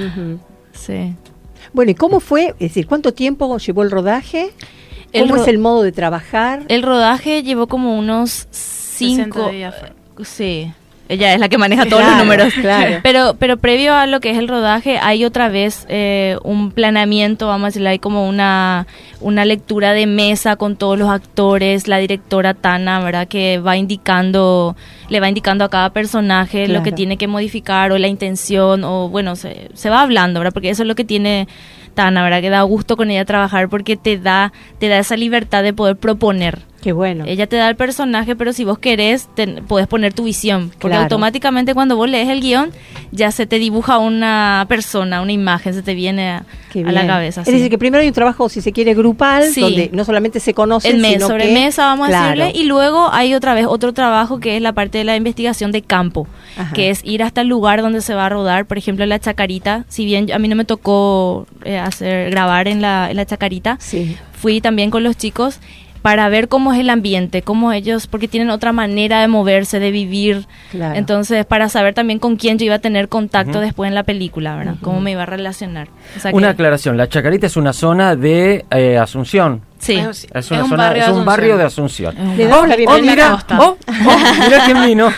[0.73, 1.15] Sí.
[1.73, 2.49] Bueno, ¿y cómo fue?
[2.51, 4.51] Es decir, ¿cuánto tiempo llevó el rodaje?
[5.13, 6.63] El ¿Cómo es el modo de trabajar?
[6.69, 9.39] El rodaje llevó como unos cinco...
[9.45, 10.25] 60 días fue.
[10.25, 10.73] Sí.
[11.11, 12.53] Ella es la que maneja todos Claro, los números.
[12.61, 13.01] claro.
[13.03, 17.47] Pero, pero previo a lo que es el rodaje, hay otra vez eh, un planeamiento,
[17.47, 18.87] vamos a decirlo, hay como una,
[19.21, 23.27] una lectura de mesa con todos los actores, la directora Tana, ¿verdad?
[23.27, 24.77] Que va indicando,
[25.09, 29.09] le va indicando a cada personaje lo que tiene que modificar o la intención, o
[29.09, 30.53] bueno, se, se va hablando, ¿verdad?
[30.53, 31.49] Porque eso es lo que tiene
[31.99, 32.41] Tana, ¿verdad?
[32.41, 35.97] Que da gusto con ella trabajar porque te da, te da esa libertad de poder
[35.97, 36.61] proponer.
[36.81, 37.25] Qué bueno.
[37.27, 40.69] Ella te da el personaje, pero si vos querés, te- podés poner tu visión.
[40.71, 41.03] Porque Claro.
[41.03, 42.71] automáticamente cuando vos lees el guion,
[43.11, 47.41] ya se te dibuja una persona, una imagen, se te viene a, la cabeza.
[47.41, 47.53] Es sí.
[47.55, 49.61] decir, que primero hay un trabajo, si se quiere, grupal, Sí.
[49.61, 50.55] donde no solamente se
[51.01, 52.43] mes sino sobre que- mesa, vamos Claro.
[52.43, 55.17] a decirle, y luego hay otra vez otro trabajo que es la parte de la
[55.17, 56.73] investigación de campo, Ajá.
[56.75, 59.85] que es ir hasta el lugar donde se va a rodar, por ejemplo, la Chacarita,
[59.89, 63.79] si bien a mí no me tocó eh, hacer grabar en la, en la Chacarita,
[63.81, 64.17] Sí.
[64.33, 65.59] fui también con los chicos
[66.03, 69.91] para ver cómo es el ambiente, cómo ellos, porque tienen otra manera de moverse, de
[69.91, 70.47] vivir.
[70.71, 70.95] Claro.
[70.99, 74.57] Entonces, para saber también con quién yo iba a tener contacto después en la película,
[74.57, 74.77] ¿verdad?
[74.83, 75.89] Cómo me iba a relacionar.
[76.17, 79.95] O sea una que- aclaración la Chacarita es una zona de eh, Asunción Sí.
[79.95, 81.25] Es- es una es un zona barrio es de un Asunción.
[81.25, 83.59] barrio de Asunción Le oh, oh, mira a la costa.
[83.61, 85.13] oh, oh, mira quién vino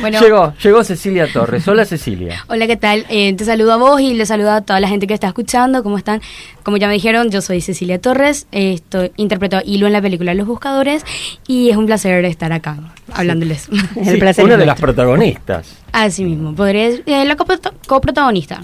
[0.00, 3.06] Bueno, llegó llegó Cecilia Torres hola Cecilia hola, ¿qué tal?
[3.08, 5.82] Eh, te saludo a vos y le saludo a toda la gente que está escuchando.
[5.82, 6.20] ¿Cómo están?
[6.62, 10.02] Como ya me dijeron, yo soy Cecilia Torres, eh, estoy, interpreto a Hilo en la
[10.02, 11.04] película Los Buscadores
[11.46, 12.76] y es un placer estar acá
[13.12, 13.68] hablándoles.
[13.96, 18.60] El Sí, placer una es de las protagonistas Así mismo, podré, eh, la coprota- coprotagonista.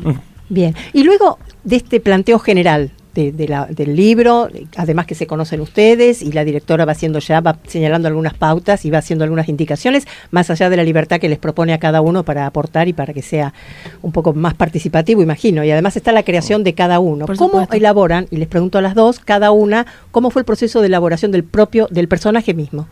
[0.49, 0.75] Bien.
[0.93, 2.91] Y luego de este planteo general
[3.21, 7.19] de- de la- del libro, además que se conocen ustedes y la directora va haciendo
[7.19, 11.21] ya, va señalando algunas pautas y va haciendo algunas indicaciones, más allá de la libertad
[11.21, 13.53] que les propone a cada uno para aportar y para que sea
[14.03, 15.63] un poco más participativo, imagino.
[15.65, 17.27] Y además está la creación de cada uno.
[17.27, 17.77] Por ¿Cómo supuesto.
[17.77, 18.27] elaboran?
[18.31, 21.45] Y les pregunto a las dos, cada una, ¿cómo fue el proceso de elaboración del
[21.45, 22.87] propio, del personaje mismo?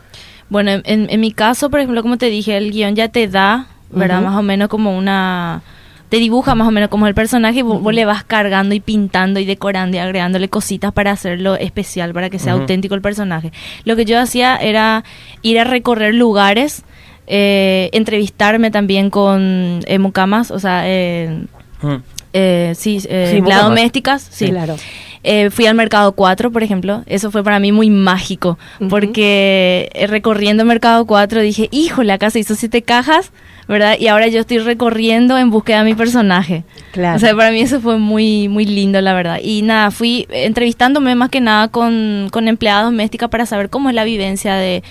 [0.50, 3.66] Bueno, en, en- mi caso, por ejemplo, como te dije, el guion ya te da,
[3.90, 4.22] ¿verdad?
[4.22, 5.62] Más o menos como una...
[6.08, 8.80] Te dibuja más o menos como el personaje y vos, vos le vas cargando y
[8.80, 13.52] pintando y decorando y agregándole cositas para hacerlo especial, para que sea auténtico el personaje.
[13.84, 15.04] Lo que yo hacía era
[15.42, 16.82] ir a recorrer lugares,
[17.26, 21.44] eh, entrevistarme también con eh, mucamas, o sea, eh,
[21.80, 21.94] Mm.
[22.32, 24.46] eh, sí, eh, Sí, domésticas, sí.
[24.46, 24.76] Sí, claro.
[25.24, 27.02] Eh, fui al Mercado 4, por ejemplo.
[27.06, 28.58] Eso fue para mí muy mágico.
[28.88, 33.32] Porque eh, recorriendo Mercado 4 dije, híjole, acá se hizo siete cajas,
[33.66, 33.96] ¿verdad?
[33.98, 36.64] Y ahora yo estoy recorriendo en búsqueda de mi personaje.
[36.92, 37.16] Claro.
[37.16, 39.38] O sea, para mí eso fue muy, muy lindo, la verdad.
[39.42, 43.94] Y nada, fui entrevistándome más que nada con, con empleadas domésticas para saber cómo es
[43.94, 44.82] la vivencia de,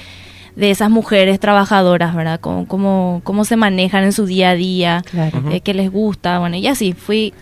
[0.55, 2.39] de esas mujeres trabajadoras, ¿verdad?
[2.39, 5.43] Cómo, cómo, cómo se manejan en su día a día, Claro.
[5.51, 7.34] eh, qué les gusta, bueno, y así fui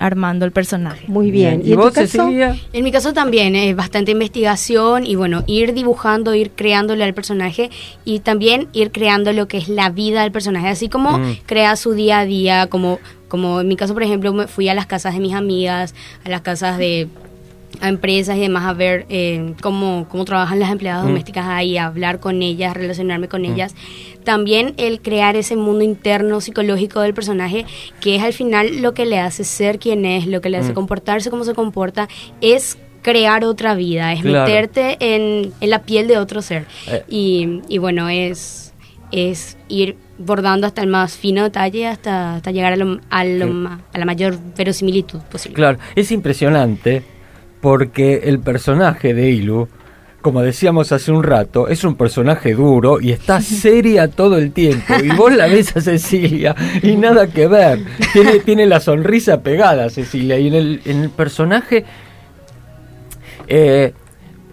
[0.00, 1.04] armando el personaje.
[1.06, 1.62] Muy bien.
[1.64, 2.28] ¿Y, en tu caso?
[2.72, 7.70] En mi caso también es bastante investigación y bueno, ir dibujando, ir creándole al personaje
[8.04, 11.36] y también ir creando lo que es la vida del personaje, así como Mm.
[11.44, 12.98] crea su día a día, como,
[13.28, 15.94] como en mi caso, por ejemplo, me fui a las casas de mis amigas,
[16.24, 17.06] a las casas de
[17.80, 21.08] a empresas y demás a ver eh, cómo, cómo trabajan las empleadas Mm.
[21.08, 23.44] domésticas ahí, a hablar con ellas, relacionarme con Mm.
[23.46, 23.74] ellas.
[24.24, 27.64] También el crear ese mundo interno psicológico del personaje,
[28.00, 30.72] que es al final lo que le hace ser quien es, lo que le hace
[30.72, 30.74] Mm.
[30.74, 32.08] comportarse como se comporta,
[32.40, 34.44] es crear otra vida, es Claro.
[34.46, 36.66] meterte en, en la piel de otro ser.
[36.86, 37.02] Eh.
[37.08, 38.74] Y, y bueno, es,
[39.10, 43.46] es ir bordando hasta el más fino detalle hasta, hasta llegar a, lo, a, lo
[43.46, 45.54] ma- a la mayor verosimilitud posible.
[45.54, 47.02] Claro, es impresionante
[47.60, 49.68] porque el personaje de Ilu,
[50.20, 54.94] como decíamos hace un rato, es un personaje duro y está seria todo el tiempo.
[55.02, 57.80] Y vos la ves a Cecilia y nada que ver.
[58.12, 60.38] Tiene, tiene la sonrisa pegada Cecilia.
[60.38, 61.84] Y en el, en el personaje,
[63.46, 63.92] eh,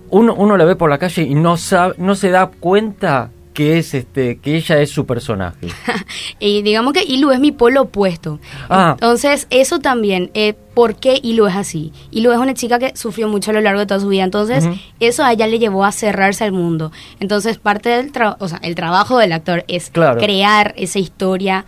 [0.10, 3.80] uno, uno la ve por la calle y no, sabe, no se da cuenta que
[3.80, 5.70] es este que ella es su personaje.
[6.40, 8.40] Y digamos que Ilu es mi polo opuesto.
[8.70, 8.92] Ah.
[8.92, 11.92] Entonces, eso también, eh, ¿por qué Ilu es así?
[12.12, 14.70] Ilu es una chica que sufrió mucho a lo largo de toda su vida, entonces
[15.00, 16.92] eso a ella le llevó a cerrarse al mundo.
[17.20, 20.20] Entonces, parte del trabajo, o sea, el trabajo del actor es Claro.
[20.20, 21.66] crear esa historia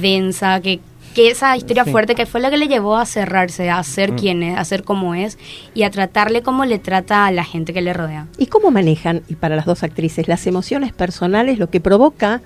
[0.00, 0.80] densa, que,
[1.16, 1.92] que esa historia Sí.
[1.92, 4.16] fuerte que fue la que le llevó a cerrarse, a ser Mm.
[4.16, 5.38] quien es, a ser como es
[5.72, 8.26] y a tratarle como le trata a la gente que le rodea.
[8.36, 12.42] ¿Y cómo manejan, y para las dos actrices, las emociones personales, lo que provoca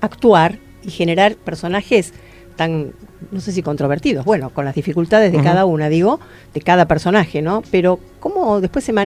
[0.00, 2.14] actuar y generar personajes
[2.56, 2.92] tan,
[3.32, 6.18] no sé si controvertidos, bueno, con las dificultades de cada una, digo,
[6.54, 7.62] de cada personaje, ¿no?
[7.70, 9.06] Pero ¿cómo después se maneja?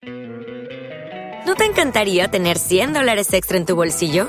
[1.47, 4.29] ¿No te encantaría tener 100 dólares extra en tu bolsillo?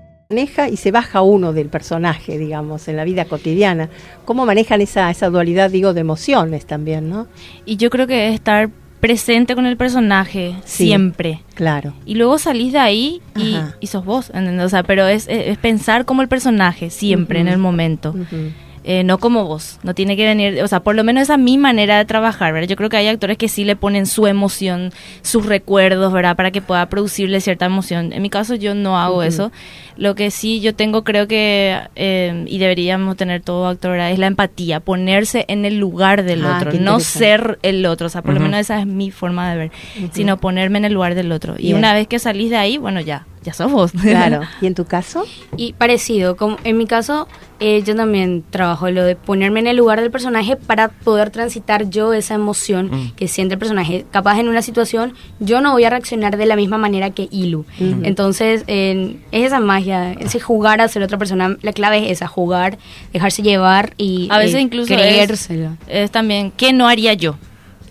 [0.31, 3.89] Maneja y se baja uno del personaje, digamos, en la vida cotidiana.
[4.25, 7.27] ¿Cómo manejan esa, esa dualidad, digo, de emociones también, no?
[7.65, 8.69] Y yo creo que es estar
[9.01, 11.41] presente con el personaje Sí, siempre.
[11.55, 11.93] Claro.
[12.05, 14.65] Y luego salís de ahí y, y sos vos, ¿entendés?
[14.65, 17.53] O sea, pero es, es- pensar como el personaje siempre en Ujú.
[17.55, 18.09] el momento.
[18.11, 18.51] Ujú.
[18.83, 21.39] Eh, no como vos, no tiene que venir, o sea, por lo menos esa es
[21.39, 22.67] mi manera de trabajar, ¿verdad?
[22.67, 26.35] Yo creo que hay actores que sí le ponen su emoción, sus recuerdos, ¿verdad?
[26.35, 28.11] Para que pueda producirle cierta emoción.
[28.11, 29.21] En mi caso yo no hago Ujú.
[29.21, 29.51] eso.
[29.97, 34.11] Lo que sí yo tengo, creo que, eh, y deberíamos tener todo actor, ¿verdad?
[34.11, 38.09] es la empatía, ponerse en el lugar del Ah, otro, no ser el otro, o
[38.09, 38.45] sea, por lo Ujú.
[38.45, 40.09] menos esa es mi forma de ver, Ujú.
[40.13, 41.55] sino ponerme en el lugar del otro.
[41.57, 43.91] Y una vez que salís de ahí, bueno, ya, ya sos vos.
[43.91, 44.41] Claro.
[44.61, 45.25] ¿Y en tu caso?
[45.57, 47.27] Y parecido, como en mi caso,
[47.59, 51.89] eh, yo también trabajo lo de ponerme en el lugar del personaje para poder transitar
[51.89, 53.11] yo esa emoción Mm.
[53.15, 54.05] que siente el personaje.
[54.11, 57.65] Capaz en una situación, yo no voy a reaccionar de la misma manera que Ilu.
[58.03, 61.57] Entonces, en- es esa magia, ese jugar a ser otra persona.
[61.61, 62.77] La clave es esa, jugar,
[63.13, 65.77] dejarse llevar y A veces eh, incluso es, creérselo.
[65.87, 67.35] es también, ¿qué no haría yo?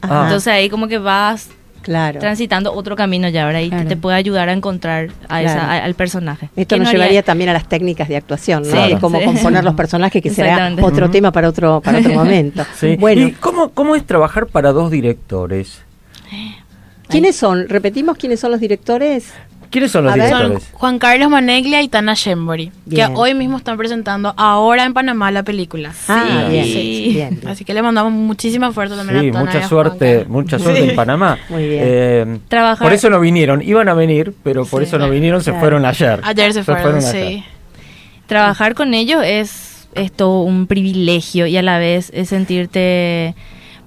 [0.01, 0.24] Ajá.
[0.24, 1.51] Entonces ahí como que vas
[1.82, 2.20] Claro.
[2.20, 3.61] transitando otro camino ya, ¿verdad?
[3.61, 5.70] Y te- te puede ayudar a encontrar a esa- Claro.
[5.70, 6.51] a- al personaje.
[6.55, 6.99] Esto ¿Qué nos no haría?
[6.99, 8.86] llevaría también a las técnicas de actuación, ¿no?
[8.86, 9.24] Sí, cómo sí.
[9.24, 12.64] componer los personajes, que será otro tema para otro, para otro momento.
[12.78, 12.97] Sí.
[12.97, 15.82] Bueno, ¿Y cómo, cómo es trabajar para dos directores?
[17.09, 17.68] ¿quiénes son?
[17.68, 19.32] ¿Repetimos quiénes son los directores?
[19.70, 20.62] ¿Quiénes son los A directores?
[20.64, 25.30] Son Juan Carlos Maneglia y Tana Shembori, que hoy mismo están presentando ahora en Panamá
[25.30, 25.92] la película.
[26.08, 26.50] Ah, Sí.
[26.52, 27.10] bien, Sí.
[27.14, 27.48] bien, bien.
[27.48, 30.30] Así que le mandamos muchísima fuerza también Sí, a Tana y mucha a suerte, Juanca.
[30.32, 30.90] mucha suerte Sí.
[30.90, 31.38] en Panamá.
[31.48, 31.82] Muy bien.
[31.84, 35.52] Eh, Trabajar- Por eso no vinieron, iban a venir, pero por eso no vinieron, se
[35.52, 36.20] fueron ayer.
[36.24, 37.02] Ayer se fueron, ayer.
[37.12, 37.44] sí.
[38.26, 43.34] Trabajar con ellos es, es todo un privilegio y a la vez es sentirte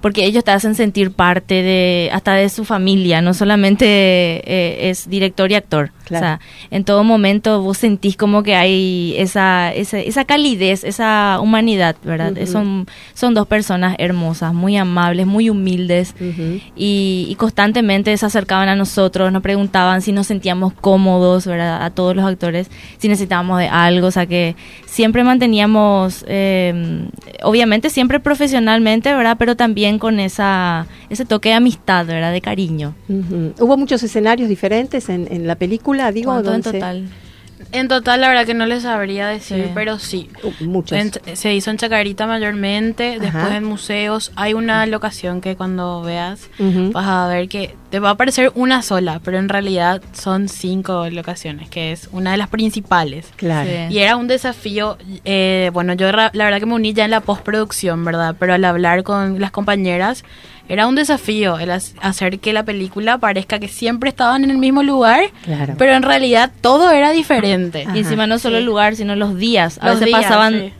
[0.04, 5.10] porque ellos te hacen sentir parte de hasta de su familia, no solamente eh, es
[5.10, 5.92] director y actor.
[6.06, 6.26] Claro.
[6.26, 6.40] O sea,
[6.72, 12.34] en todo momento vos sentís como que hay esa, esa, esa calidez, esa humanidad, ¿verdad?
[12.34, 12.46] Ujú.
[12.48, 16.60] son, son dos personas hermosas, muy amables, muy humildes Ujú.
[16.76, 21.84] y, y constantemente se acercaban a nosotros, nos preguntaban si nos sentíamos cómodos, ¿verdad?
[21.84, 27.08] A todos los actores, si necesitábamos de algo, o sea que siempre manteníamos, eh,
[27.44, 29.38] obviamente siempre profesionalmente, ¿verdad?
[29.40, 32.32] Pero también con esa ese toque de amistad, ¿verdad?
[32.32, 32.96] De cariño.
[33.08, 33.54] Ujú.
[33.60, 37.08] Hubo muchos escenarios diferentes en, en la película, digo, ¿Cuánto en total?
[37.72, 39.72] En total, la verdad que no les sabría decir, Sí.
[39.74, 40.30] pero sí.
[40.44, 40.98] Uh, muchos.
[40.98, 43.58] En- se hizo en Chacarita mayormente, después Ajá.
[43.58, 44.32] en museos.
[44.36, 46.92] Hay una locación que cuando veas Ujú.
[46.92, 51.10] vas a ver que te va a parecer una sola, pero en realidad son cinco
[51.10, 53.28] locaciones, que es una de las principales.
[53.38, 53.70] Claro.
[53.70, 53.94] Sí.
[53.96, 57.22] Y era un desafío, eh, bueno, yo la verdad que me uní ya en la
[57.22, 58.36] postproducción, ¿verdad?
[58.38, 60.24] Pero al hablar con las compañeras,
[60.70, 64.58] era un desafío el hac- hacer que la película parezca que siempre estaban en el
[64.58, 65.76] mismo lugar, Claro.
[65.78, 67.86] pero en realidad todo era diferente.
[67.94, 69.78] Y encima no solo el lugar, sino los días.
[69.82, 70.74] A Los veces días, pasaban sí.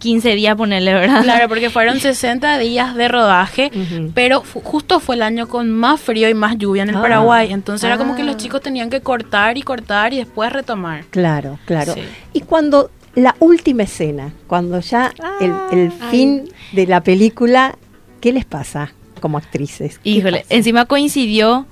[0.00, 1.22] 15 días, ponerle, ¿verdad?
[1.22, 3.70] Claro, porque fueron 60 días de rodaje,
[4.14, 7.02] pero fu- justo fue el año con más frío y más lluvia en el Ah.
[7.02, 7.52] Paraguay.
[7.52, 8.26] Entonces era como que Ah.
[8.26, 11.04] los chicos tenían que cortar y cortar y después retomar.
[11.10, 11.94] Claro, claro.
[11.94, 12.02] Sí.
[12.32, 17.76] Y cuando la última escena, cuando ya el, el fin de la película,
[18.20, 18.92] ¿qué les pasa
[19.22, 19.98] como actrices?
[20.04, 20.54] ¿Qué Híjole, pasa?
[20.54, 21.64] encima coincidió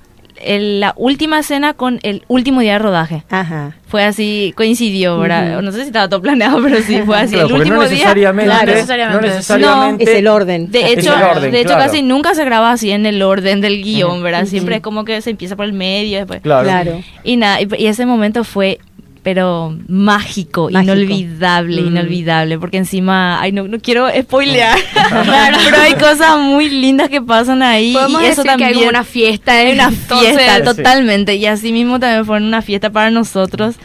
[0.43, 3.23] el- la última escena con el último día de rodaje.
[3.29, 3.75] Ajá.
[3.87, 5.61] Fue así, coincidió, ¿verdad?
[5.61, 7.33] No sé si estaba todo planeado, pero sí, fue así.
[7.33, 7.89] Claro, el último no día.
[7.91, 9.27] necesariamente, Claro, no necesariamente.
[9.27, 10.71] necesariamente- Es el orden.
[10.71, 11.83] De Es hecho, el orden, de hecho claro.
[11.83, 14.23] casi nunca se graba así en el orden del guion.
[14.23, 14.45] ¿verdad?
[14.45, 16.41] Siempre es como que se empieza por el medio, después.
[16.41, 16.63] Claro.
[16.63, 17.01] Claro.
[17.23, 18.79] Y nada, y, y ese momento fue
[19.23, 20.93] pero mágico, Mágico.
[20.93, 21.87] inolvidable, Mm.
[21.87, 24.79] inolvidable, porque encima, ay, no, no quiero spoilear,
[25.23, 28.67] Claro, pero hay cosas muy lindas que pasan ahí Podemos y eso decir que también
[28.69, 29.51] hay como una fiesta.
[29.53, 30.63] hay una entonces- fiesta Sí.
[30.77, 33.75] totalmente y así mismo también fue una fiesta para nosotros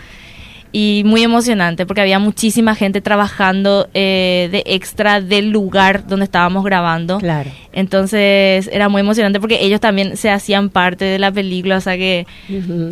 [0.72, 6.64] y muy emocionante porque había muchísima gente trabajando eh, de extra del lugar donde estábamos
[6.64, 7.50] grabando Claro.
[7.72, 11.96] entonces era muy emocionante porque ellos también se hacían parte de la película o sea
[11.96, 12.26] que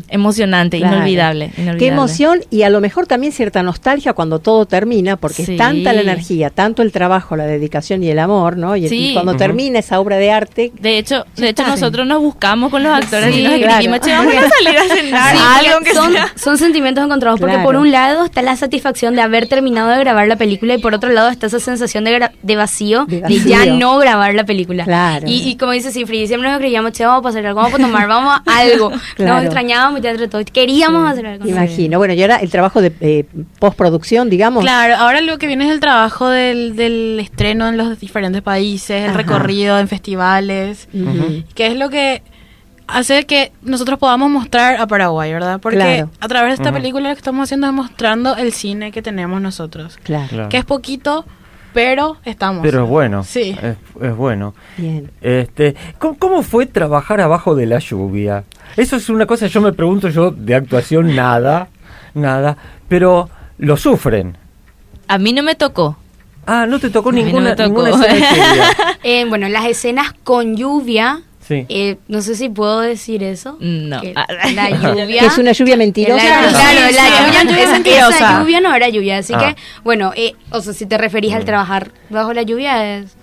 [0.09, 0.97] emocionante Claro.
[0.97, 1.79] inolvidable, inolvidable.
[1.79, 5.53] Qué emoción y a lo mejor también cierta nostalgia cuando todo termina, porque Sí.
[5.53, 8.77] es tanta la energía, tanto el trabajo, la dedicación y el amor, ¿no?
[8.77, 12.83] Y, cuando termina esa obra de arte, de hecho, de hecho nosotros nos buscamos con
[12.83, 13.69] los actores Sí, y nos claro.
[13.73, 16.33] escribimos, che, vamos a salir a cenar, Sí, algo que son, sea.
[16.37, 17.57] son sentimientos encontrados porque.
[17.65, 20.95] Por un lado está la satisfacción de haber terminado de grabar la película y por
[20.95, 24.45] otro lado está esa sensación de, gra- de, vacío, De de ya no grabar la
[24.45, 24.85] película.
[24.85, 25.27] Claro.
[25.29, 27.83] Y, y como dice Cifri, siempre nos escribíamos, che, vamos a pasar algo, vamos a
[27.83, 28.93] tomar, vamos a algo.
[29.17, 29.35] Claro.
[29.35, 31.49] Nos extrañábamos ya entre todos, queríamos hacer algo.
[31.49, 31.99] imagino.
[31.99, 33.25] Bueno, y ahora el trabajo de eh,
[33.59, 34.63] postproducción, digamos.
[34.63, 39.05] Claro, ahora lo que viene es el trabajo del, del estreno en los diferentes países,
[39.05, 39.19] el Ajá.
[39.19, 41.45] recorrido en festivales, Ujú.
[41.55, 42.23] que es lo que
[42.87, 45.61] hace que nosotros podamos mostrar a Paraguay, ¿verdad?
[45.61, 46.11] Porque Claro.
[46.21, 49.41] a través de esta película lo que estamos haciendo es mostrando el cine que tenemos
[49.41, 50.29] nosotros, Claro.
[50.29, 50.49] Claro.
[50.49, 51.25] que es poquito,
[51.73, 52.63] pero estamos.
[52.63, 53.25] Pero es bueno.
[53.25, 53.57] Sí.
[53.61, 54.55] Es, es bueno.
[54.77, 55.11] Bien.
[55.21, 58.45] Este, ¿cómo, cómo fue trabajar abajo de la lluvia?
[58.77, 61.69] Eso es una cosa, yo me pregunto yo de actuación nada,
[62.15, 62.57] nada,
[62.89, 63.29] pero
[63.59, 64.37] lo sufren.
[65.09, 65.97] A mí no me tocó.
[66.47, 67.69] Ah, no te tocó A no ninguna, me tocó.
[67.69, 68.65] ninguna escena de lluvia.
[69.03, 71.67] Eh, bueno, las escenas con lluvia, Sí.
[71.69, 73.59] eh, no sé si puedo decir eso.
[73.61, 74.01] No.
[74.01, 74.15] que
[74.55, 75.21] la lluvia...
[75.21, 76.23] Que es una lluvia La- mentirosa.
[76.25, 78.09] claro, Sí, la sí, lluvia, lluvia esa- mentirosa.
[78.17, 79.39] esa lluvia no era lluvia, así Ah.
[79.55, 83.15] que, bueno, eh, o sea, si te referís al trabajar bajo la lluvia, es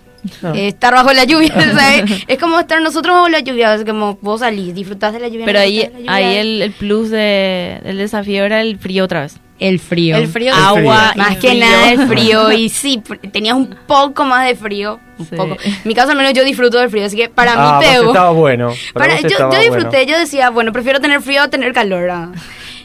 [0.43, 0.53] Ah.
[0.55, 1.47] eh, estar bajo la lluvia,
[2.05, 5.27] es, es como estar nosotros bajo la lluvia, es como vos salís, disfrutás de la
[5.27, 5.45] lluvia.
[5.45, 9.37] Pero no ahí, ahí el, el plus de, del desafío era el frío otra vez.
[9.57, 10.17] el frío.
[10.17, 10.53] El frío.
[10.53, 11.59] Agua, Más y que frío.
[11.65, 13.01] nada el frío, y sí,
[13.31, 15.35] tenías un poco más de frío, un Sí.
[15.35, 15.57] poco.
[15.63, 18.07] En mi caso al menos yo disfruto del frío, así que para ah, mí pego.
[18.07, 18.73] estaba bueno.
[18.93, 20.11] para Para- yo, estaba yo disfruté, bueno.
[20.11, 22.09] yo decía, bueno, prefiero tener frío a tener calor.
[22.11, 22.31] ah.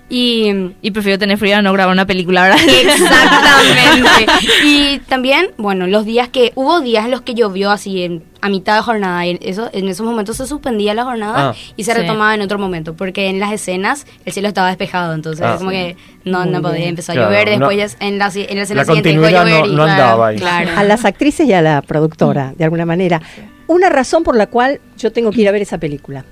[0.08, 2.60] Y Y prefiero tener frío a no grabar una película, ¿verdad?
[2.64, 4.26] Exactamente.
[4.64, 8.48] y también, bueno, los días que hubo días en los que llovió así en, a
[8.48, 11.54] mitad de jornada y en, eso, en esos momentos se suspendía la jornada Ah.
[11.76, 11.98] y se Sí.
[12.00, 15.56] retomaba en otro momento porque en las escenas el cielo estaba despejado, entonces Ah.
[15.58, 16.88] como que no, Muy no podía bien.
[16.90, 19.28] empezar Claro, a llover, no- después ya en la, en la escena La siguiente dejó
[19.28, 20.36] llover no, y no claro, andaba ahí.
[20.38, 20.70] Claro.
[20.76, 23.20] a las actrices y a la productora, de alguna manera.
[23.68, 26.24] Una razón por la cual yo tengo que ir a ver esa película.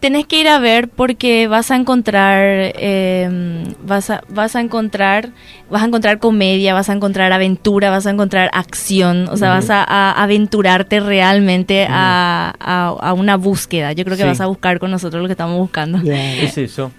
[0.00, 2.42] Tenés que ir a ver porque vas a encontrar,
[2.76, 5.30] eh, vas a, vas a encontrar,
[5.70, 9.68] vas a encontrar comedia, vas a encontrar aventura, vas a encontrar acción, o sea, vas
[9.70, 13.92] a, a aventurarte realmente a, a- a una búsqueda.
[13.92, 14.28] Yo creo que Sí.
[14.28, 15.98] vas a buscar con nosotros lo que estamos buscando.
[16.10, 16.90] Es eso.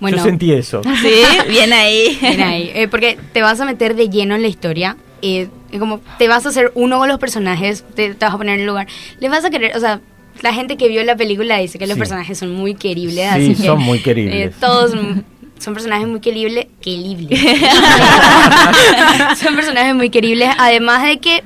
[0.00, 0.18] Bueno.
[0.18, 0.82] Yo sentí eso.
[1.00, 2.18] Sí, bien ahí.
[2.20, 2.70] Bien ahí.
[2.74, 4.96] Eh, porque te vas a meter de lleno en la historia.
[5.22, 5.48] eh,
[5.78, 8.60] como te vas a hacer uno con los personajes, te, te vas a poner en
[8.60, 8.86] el lugar.
[9.20, 10.00] Le vas a querer, o sea,
[10.42, 11.98] la gente que vio la película dice que los Sí.
[12.00, 13.28] personajes son muy queribles.
[13.34, 14.50] Sí, así que, son muy queribles.
[14.50, 15.20] eh, todos mm,
[15.58, 16.66] son personajes muy queribles.
[16.80, 17.40] Queribles.
[19.38, 20.50] son personajes muy queribles.
[20.58, 21.42] Además de que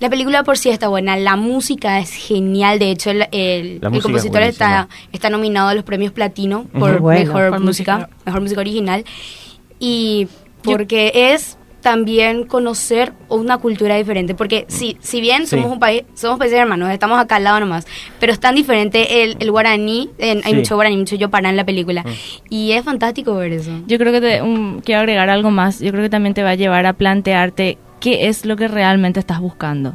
[0.00, 2.78] la película por sí está buena, la música es genial.
[2.78, 6.12] De hecho, el, el- La el música es compositor está, está nominado a los premios
[6.12, 7.20] Platino por Bueno.
[7.32, 8.10] mejor Por música, música.
[8.26, 9.04] mejor música original.
[9.78, 10.28] Y
[10.62, 11.56] porque es
[11.86, 14.34] también conocer una cultura diferente.
[14.34, 15.54] Porque si, si bien Sí.
[15.54, 17.86] somos un país, somos países hermanos, estamos acá al lado nomás,
[18.18, 20.58] pero es tan diferente el, el guaraní, en- hay Sí.
[20.58, 22.04] mucho guaraní, mucho yopará en la película.
[22.50, 23.70] Y es fantástico ver eso.
[23.86, 25.78] Yo creo que te, un- quiero agregar algo más.
[25.78, 29.20] Yo creo que también te va a llevar a plantearte qué es lo que realmente
[29.20, 29.94] estás buscando.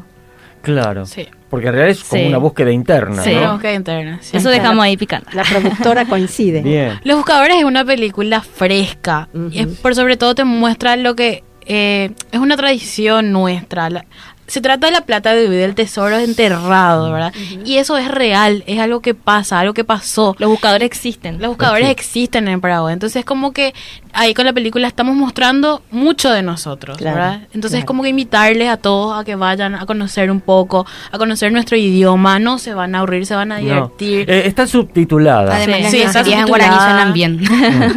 [0.61, 1.05] Claro.
[1.05, 1.27] Sí.
[1.49, 2.27] Porque en realidad es como Sí.
[2.29, 3.31] una búsqueda interna, Sí.
[3.33, 3.39] ¿no?
[3.39, 4.37] Una búsqueda interna, sí.
[4.37, 5.27] Eso dejamos ahí picando.
[5.33, 6.61] La productora coincide.
[6.61, 6.99] Bien.
[7.03, 9.27] Los Buscadores es una película fresca.
[9.51, 11.43] y es- por sobre todo te muestra lo que
[11.73, 13.89] eh, es una tradición nuestra.
[13.89, 14.05] La-
[14.51, 17.33] se trata de la plata bebé del tesoro enterrado, ¿verdad?
[17.63, 20.35] Y eso es real, es algo que pasa, algo que pasó.
[20.39, 21.39] Los buscadores existen.
[21.39, 21.91] Los buscadores Sí.
[21.91, 22.91] existen en Paraguay.
[22.93, 23.73] Entonces es como que
[24.13, 27.35] ahí con la película estamos mostrando mucho de nosotros, Claro, ¿verdad?
[27.53, 27.85] Entonces es claro.
[27.87, 31.77] como que invitarles a todos a que vayan a conocer un poco, a conocer nuestro
[31.77, 32.37] idioma.
[32.39, 33.63] No se van a aburrir, se van a No.
[33.63, 34.29] divertir.
[34.29, 35.55] Eh, está subtitulada.
[35.55, 36.75] Además, Sí, las sí, está groserías en subtitulada.
[36.75, 37.37] guaraní suenan bien.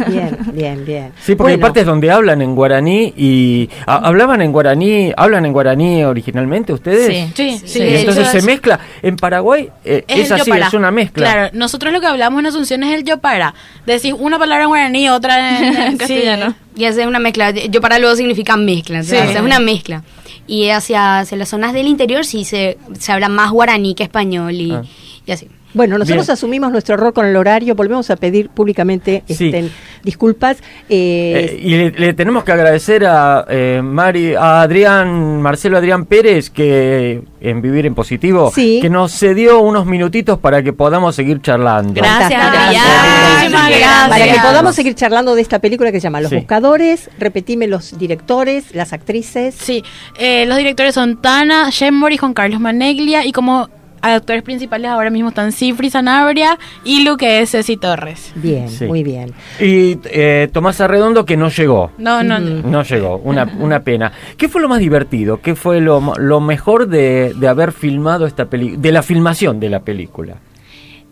[0.07, 1.11] Bien, bien, bien.
[1.21, 5.45] Sí, porque hay Bueno, partes donde hablan en guaraní y a- hablaban en guaraní, hablan
[5.45, 7.31] en guaraní originalmente ustedes.
[7.35, 7.79] Sí, sí, sí.
[7.83, 8.79] Y entonces se es- mezcla.
[9.01, 11.31] En Paraguay eh, es, el así, es una mezcla.
[11.31, 13.53] Claro, nosotros lo que hablamos en Asunción es el yopara.
[13.85, 15.97] Decís una palabra en guaraní, otra en, Sí.
[15.97, 16.55] castellano.
[16.75, 17.51] Y hace una mezcla.
[17.51, 19.03] Yo para luego significa mezcla.
[19.03, 19.15] Sí.
[19.15, 20.03] o sea, es una mezcla.
[20.47, 24.53] Y hacia, hacia las zonas del interior sí se, se habla más guaraní que español
[24.53, 24.83] y, Ah.
[25.25, 25.47] y así.
[25.75, 26.33] Bueno, nosotros Bien.
[26.33, 29.49] asumimos nuestro error con el horario, volvemos a pedir públicamente Sí.
[29.49, 29.69] este,
[30.03, 30.57] disculpas.
[30.89, 36.05] eh, Eh, y le, le tenemos que agradecer a eh, Mari, a Adrián, Marcelo Adrián
[36.05, 38.79] Pérez, que en Vivir en Positivo, Sí.
[38.81, 41.93] que nos cedió unos minutitos para que podamos seguir charlando.
[41.93, 42.41] Gracias.
[42.41, 44.09] Muchísimas gracias.
[44.09, 46.37] Para que podamos seguir charlando de esta película que se llama Los Sí.
[46.37, 49.55] Buscadores, repetime los directores, las actrices.
[49.55, 49.83] Sí,
[50.17, 53.69] eh, los directores son Tana, Shemori, Juan Carlos Maneglia y como
[54.13, 58.31] actores principales ahora mismo están Cifri Sanabria y lo que es Ceci Torres.
[58.35, 58.85] Bien, Sí.
[58.85, 59.33] muy bien.
[59.59, 61.91] Y eh, Tomás Arredondo, que no llegó.
[61.97, 62.61] No, no, no.
[62.67, 64.11] No llegó, una, una pena.
[64.37, 65.41] ¿Qué fue lo más divertido?
[65.41, 68.81] ¿Qué fue lo, mo- lo mejor de, de haber filmado esta película?
[68.81, 70.35] De la filmación de la película.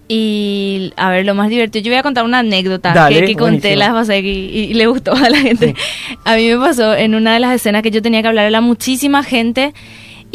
[0.08, 3.36] Y a ver, lo más divertido, yo voy a contar una anécdota Dale, que, que
[3.36, 5.74] conté las pasé y, y le gustó a la gente.
[6.26, 8.62] A mí me pasó en una de las escenas que yo tenía que hablarle a
[8.62, 9.74] muchísima gente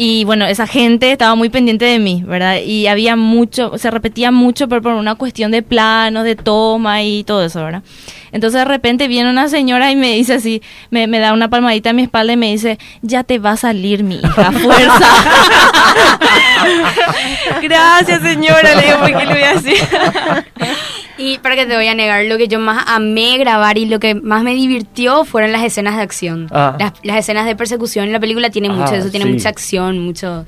[0.01, 2.61] y bueno, esa gente estaba muy pendiente de mí, ¿verdad?
[2.65, 7.25] Y había mucho, se repetía mucho pero por una cuestión de planos, de toma y
[7.25, 7.83] todo eso, ¿verdad?
[8.31, 11.89] Entonces de repente viene una señora y me dice así, me, me da una palmadita
[11.89, 14.99] a mi espalda y me dice, ya te va a salir mi hija, fuerza.
[17.61, 19.77] Gracias señora, le digo, ¿por qué le voy a decir?
[21.19, 23.99] Y para que te voy a negar, lo que yo más amé grabar y lo
[23.99, 26.47] que más me divirtió fueron las escenas de acción.
[26.51, 26.75] Ah.
[26.79, 28.11] Las, las escenas de persecución.
[28.11, 29.33] La película tiene mucho Ah, de eso, tiene sí.
[29.33, 30.45] mucha acción, mucho...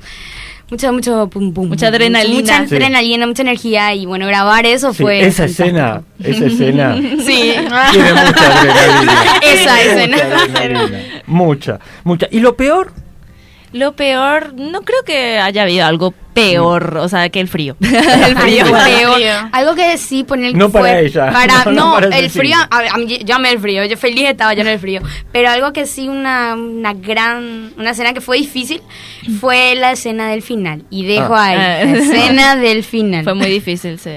[0.70, 1.68] Mucho, mucho pum pum.
[1.68, 2.40] Mucha adrenalina.
[2.40, 2.74] Mucha Sí.
[2.76, 3.94] adrenalina, mucha energía.
[3.94, 5.20] Y bueno, grabar eso Sí, fue.
[5.20, 5.68] esa fantástico.
[5.68, 6.96] escena, esa escena
[7.26, 7.54] Sí.
[7.92, 9.12] tiene mucha adrenalina.
[9.42, 10.16] Esa Mucha escena.
[10.16, 10.98] adrenalina.
[11.26, 12.26] Mucha, mucha.
[12.30, 12.90] ¿Y lo peor?
[13.72, 17.76] Lo peor, no creo que haya habido algo peor, o sea, que el frío.
[17.80, 18.64] el Algo frío.
[19.16, 19.48] peor.
[19.52, 21.30] Algo que sí poner No fue para ella.
[21.32, 23.96] para- No, no, no para el frío, a- a mí- yo amé el frío, yo
[23.96, 25.00] feliz estaba yo en el frío.
[25.32, 28.80] Pero algo que sí, una, una gran, una escena que fue difícil
[29.40, 30.84] fue la escena del final.
[30.90, 31.44] Y dejo Ah.
[31.46, 31.84] ahí, Ah.
[31.84, 33.24] la escena del final.
[33.24, 34.12] Fue muy difícil, sí.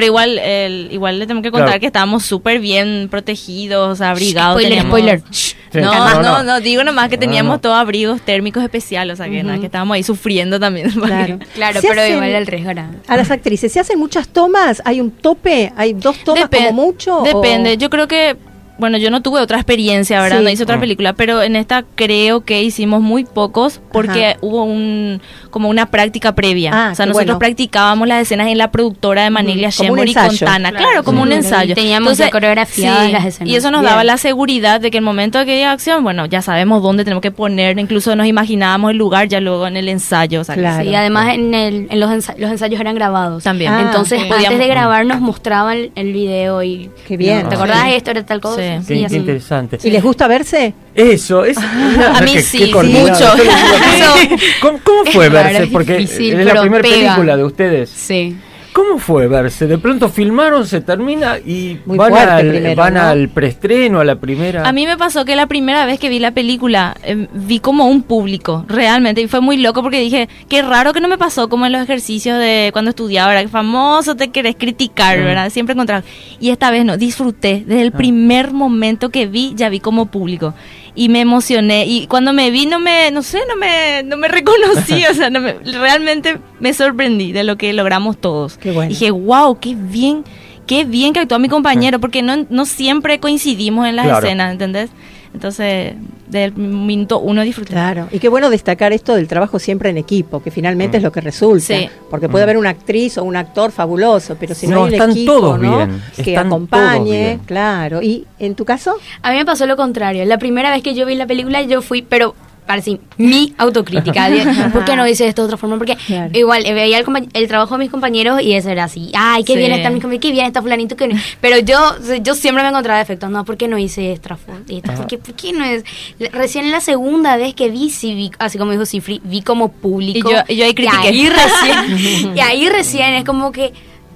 [0.00, 1.80] Pero igual, el, igual le tengo que contar Claro.
[1.80, 4.54] que estábamos súper bien protegidos, abrigados.
[4.62, 5.22] Spoiler, teníamos- spoiler.
[5.30, 5.54] Sí.
[5.74, 6.60] No, No, no, no.
[6.60, 7.60] digo nomás que teníamos no.
[7.60, 10.90] todos abrigos térmicos especiales, o sea, que, nada, que estábamos ahí sufriendo también.
[10.90, 11.38] Claro.
[11.54, 12.90] Claro, pero hacen- igual el riesgo era...
[13.06, 14.80] A las actrices, ¿se hacen muchas tomas?
[14.86, 15.70] ¿Hay un tope?
[15.76, 17.18] ¿Hay dos tomas Depen- como mucho?
[17.18, 18.36] o- Depende, yo creo que
[18.80, 20.38] bueno, yo no tuve otra experiencia, ¿verdad?
[20.38, 20.44] Sí.
[20.44, 20.80] No hice otra Ah.
[20.80, 24.38] película, pero en esta creo que hicimos muy pocos porque Ajá.
[24.40, 25.20] hubo un
[25.50, 26.70] como una práctica previa.
[26.72, 27.38] Ah, o sea, nosotros bueno.
[27.38, 30.46] practicábamos las escenas en la productora de Manelia un Shemori con ensayo.
[30.46, 30.70] Tana.
[30.70, 31.04] Claro, Claro.
[31.04, 31.34] como un Sí.
[31.34, 31.74] ensayo.
[31.74, 33.52] Teníamos ya coreografiadas las escenas.
[33.52, 33.90] Y eso nos Bien.
[33.90, 37.04] daba la seguridad de que el momento de que diga acción, bueno, ya sabemos dónde
[37.04, 40.40] tenemos que poner, incluso nos imaginábamos el lugar ya luego en el ensayo.
[40.40, 43.42] O sea, que- Sí, además en, el, en los, ensa- los ensayos eran grabados.
[43.44, 43.72] También.
[43.72, 44.28] Ah, Entonces, sí.
[44.32, 46.90] antes de grabar nos mostraban el video y...
[47.06, 47.48] Qué bien.
[47.48, 47.90] ¿Te acordás Sí.
[47.90, 48.10] de esto?
[48.12, 48.56] Era tal cosa.
[48.78, 48.86] Sí.
[48.86, 49.16] Qué, Sí, qué así.
[49.16, 49.78] interesante.
[49.82, 50.72] ¿Y les gusta verse?
[50.94, 51.58] Eso, es.
[51.58, 53.08] A mí sí, coordinado.
[53.08, 53.24] mucho.
[54.62, 55.62] ¿Cómo, cómo fue Es verse?
[55.64, 56.96] es Porque difícil, es la primera pega.
[57.14, 57.90] película de ustedes.
[57.90, 58.36] Sí.
[58.72, 59.66] ¿Cómo fue verse?
[59.66, 63.00] De pronto filmaron, se termina y Muy van, al, primero, van ¿no?
[63.00, 64.66] al preestreno, a la primera.
[64.68, 67.86] A mí me pasó que la primera vez que vi la película eh, vi como
[67.86, 71.48] un público, realmente, y fue muy loco porque dije, qué raro que no me pasó
[71.48, 73.50] como en los ejercicios de cuando estudiaba, ¿verdad?
[73.50, 75.24] Famoso te querés criticar, Mm.
[75.24, 75.50] ¿verdad?
[75.50, 76.04] Siempre encontrar.
[76.38, 77.64] Y esta vez no, disfruté.
[77.66, 77.96] Desde el Ah.
[77.96, 80.54] primer momento que vi, ya vi como público.
[80.94, 81.86] Y me emocioné.
[81.86, 85.30] Y cuando me vi, no me, no sé, no me, no me reconocí, o sea,
[85.30, 88.58] no me- realmente me sorprendí de lo que logramos todos.
[88.58, 88.88] Qué bueno.
[88.90, 90.24] Dije, wow, qué bien.
[90.66, 94.24] Qué bien que actuó mi compañero, porque no, no siempre coincidimos en las Claro.
[94.24, 94.90] escenas, ¿entendés?
[95.32, 95.94] Entonces,
[96.28, 97.72] del minuto uno disfruté.
[97.72, 101.12] Claro, y qué bueno destacar esto del trabajo siempre en equipo, que finalmente es lo
[101.12, 101.64] que resulta.
[101.76, 101.88] Sí.
[102.10, 104.94] Porque puede haber una actriz o un actor fabuloso, pero si no, No, hay un
[104.94, 105.76] están equipo todos ¿no?
[105.78, 107.38] bien, que están todos acompañe, bien.
[107.46, 108.02] claro.
[108.02, 108.96] ¿Y en tu caso?
[109.22, 110.24] A mí me pasó lo contrario.
[110.24, 112.34] La primera vez que yo vi la película, yo fui, pero
[112.70, 114.30] para sí, mi autocrítica.
[114.30, 115.76] de, ¿Por qué no hice esto de otra forma?
[115.76, 115.96] Porque
[116.34, 119.10] igual eh, veía el, el trabajo de mis compañeros y eso era así.
[119.12, 119.58] Ay, qué Sí.
[119.58, 120.94] bien está mi compañero, qué bien está fulanito.
[120.94, 121.20] Que no-".
[121.40, 121.78] Pero yo
[122.22, 123.28] yo siempre me encontraba defectos.
[123.28, 124.38] No, ¿por qué no hice esta?
[124.68, 124.94] esta?
[124.94, 125.84] ¿Por, qué, por qué no es?
[126.20, 129.72] La- Recién la segunda vez que vi, sí vi, así como dijo Cifri, vi como
[129.72, 130.30] público.
[130.30, 131.08] Y yo- y yo ahí critiqué.
[131.08, 133.72] ahí recién, y ahí recién es como que,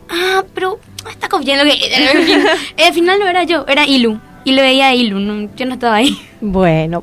[0.09, 0.78] ah, pero
[1.11, 1.76] está confiando que...
[2.86, 4.20] Al final no era yo, era Ilu.
[4.46, 6.16] Y lo veía a Ilu, no, yo no estaba ahí.
[6.40, 7.02] Bueno,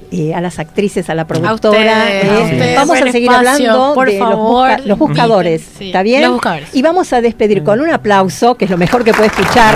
[0.11, 1.77] eh, a las actrices, a la productora.
[1.79, 2.29] ustedes, eh.
[2.29, 3.37] a ustedes Vamos a seguir espacio.
[3.71, 5.61] hablando Por de los, favor, busca- los buscadores.
[5.77, 5.85] sí.
[5.87, 6.21] ¿Está bien?
[6.23, 6.69] Los buscadores.
[6.75, 9.73] Y vamos a despedir con un aplauso, que es lo mejor que puede escuchar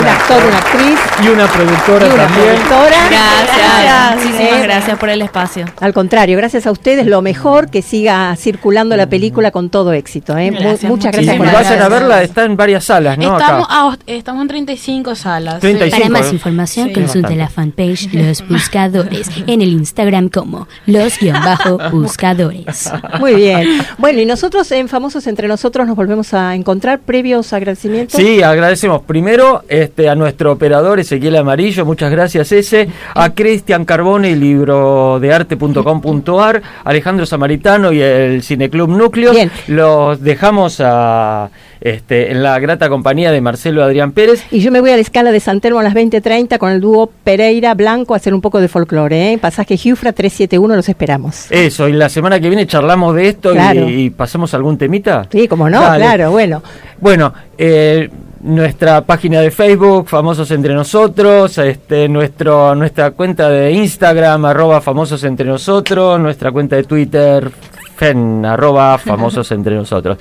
[0.00, 0.98] un actor, una actriz.
[1.24, 2.46] Y una productora Y una también.
[2.56, 2.96] productora.
[3.08, 5.64] Gracias, muchísimas Eh, gracias por el espacio.
[5.80, 10.36] Al contrario, gracias a ustedes, lo mejor que siga circulando la película con todo éxito.
[10.36, 10.50] ¿eh?
[10.50, 13.38] Gracias, muchas gracias por vayan a verla, está en varias salas, ¿no?
[13.38, 13.82] Estamos, Acá.
[13.88, 15.60] a- estamos en 35 salas.
[15.60, 16.94] 35, Para más información, Sí.
[16.94, 22.92] consulte la fanpage Los Buscadores en el Instagram como Los-Buscadores.
[23.18, 23.80] Muy bien.
[23.98, 28.20] Bueno, y nosotros en Famosos Entre Nosotros nos volvemos a encontrar previos agradecimientos.
[28.20, 34.30] Sí, agradecemos primero este, a nuestro operador Ezequiel Amarillo, muchas gracias ese, a Cristian Carbone
[34.30, 39.32] y librodearte.com.ar, Alejandro Samaritano y el Cineclub Núcleo.
[39.32, 39.50] Bien.
[39.68, 41.50] Los dejamos a,
[41.80, 44.44] este, en la grata compañía de Marcelo Adrián Pérez.
[44.50, 46.80] Y yo me voy a la escala de San Telmo a las 20.30 con el
[46.80, 49.32] dúo Pereira Blanco a hacer un poco de folclore.
[49.32, 49.38] ¿eh?
[49.38, 51.50] Pasaje Giufra 371, los esperamos.
[51.50, 53.54] Eso, y la semana que viene charlamos de esto
[53.88, 55.26] y- pasamos algún temita.
[55.30, 56.04] Sí, como no, Dale.
[56.04, 56.62] claro, bueno.
[57.00, 58.08] Bueno, eh,
[58.40, 65.22] nuestra página de Facebook, Famosos Entre Nosotros, este, nuestro, nuestra cuenta de Instagram, arroba Famosos
[65.24, 67.50] Entre Nosotros, nuestra cuenta de Twitter,
[67.96, 70.18] fen, arroba Famosos Entre Nosotros.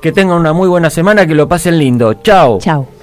[0.00, 2.14] Que tengan una muy buena semana, que lo pasen lindo.
[2.14, 2.58] Chao.
[2.60, 2.97] Chao.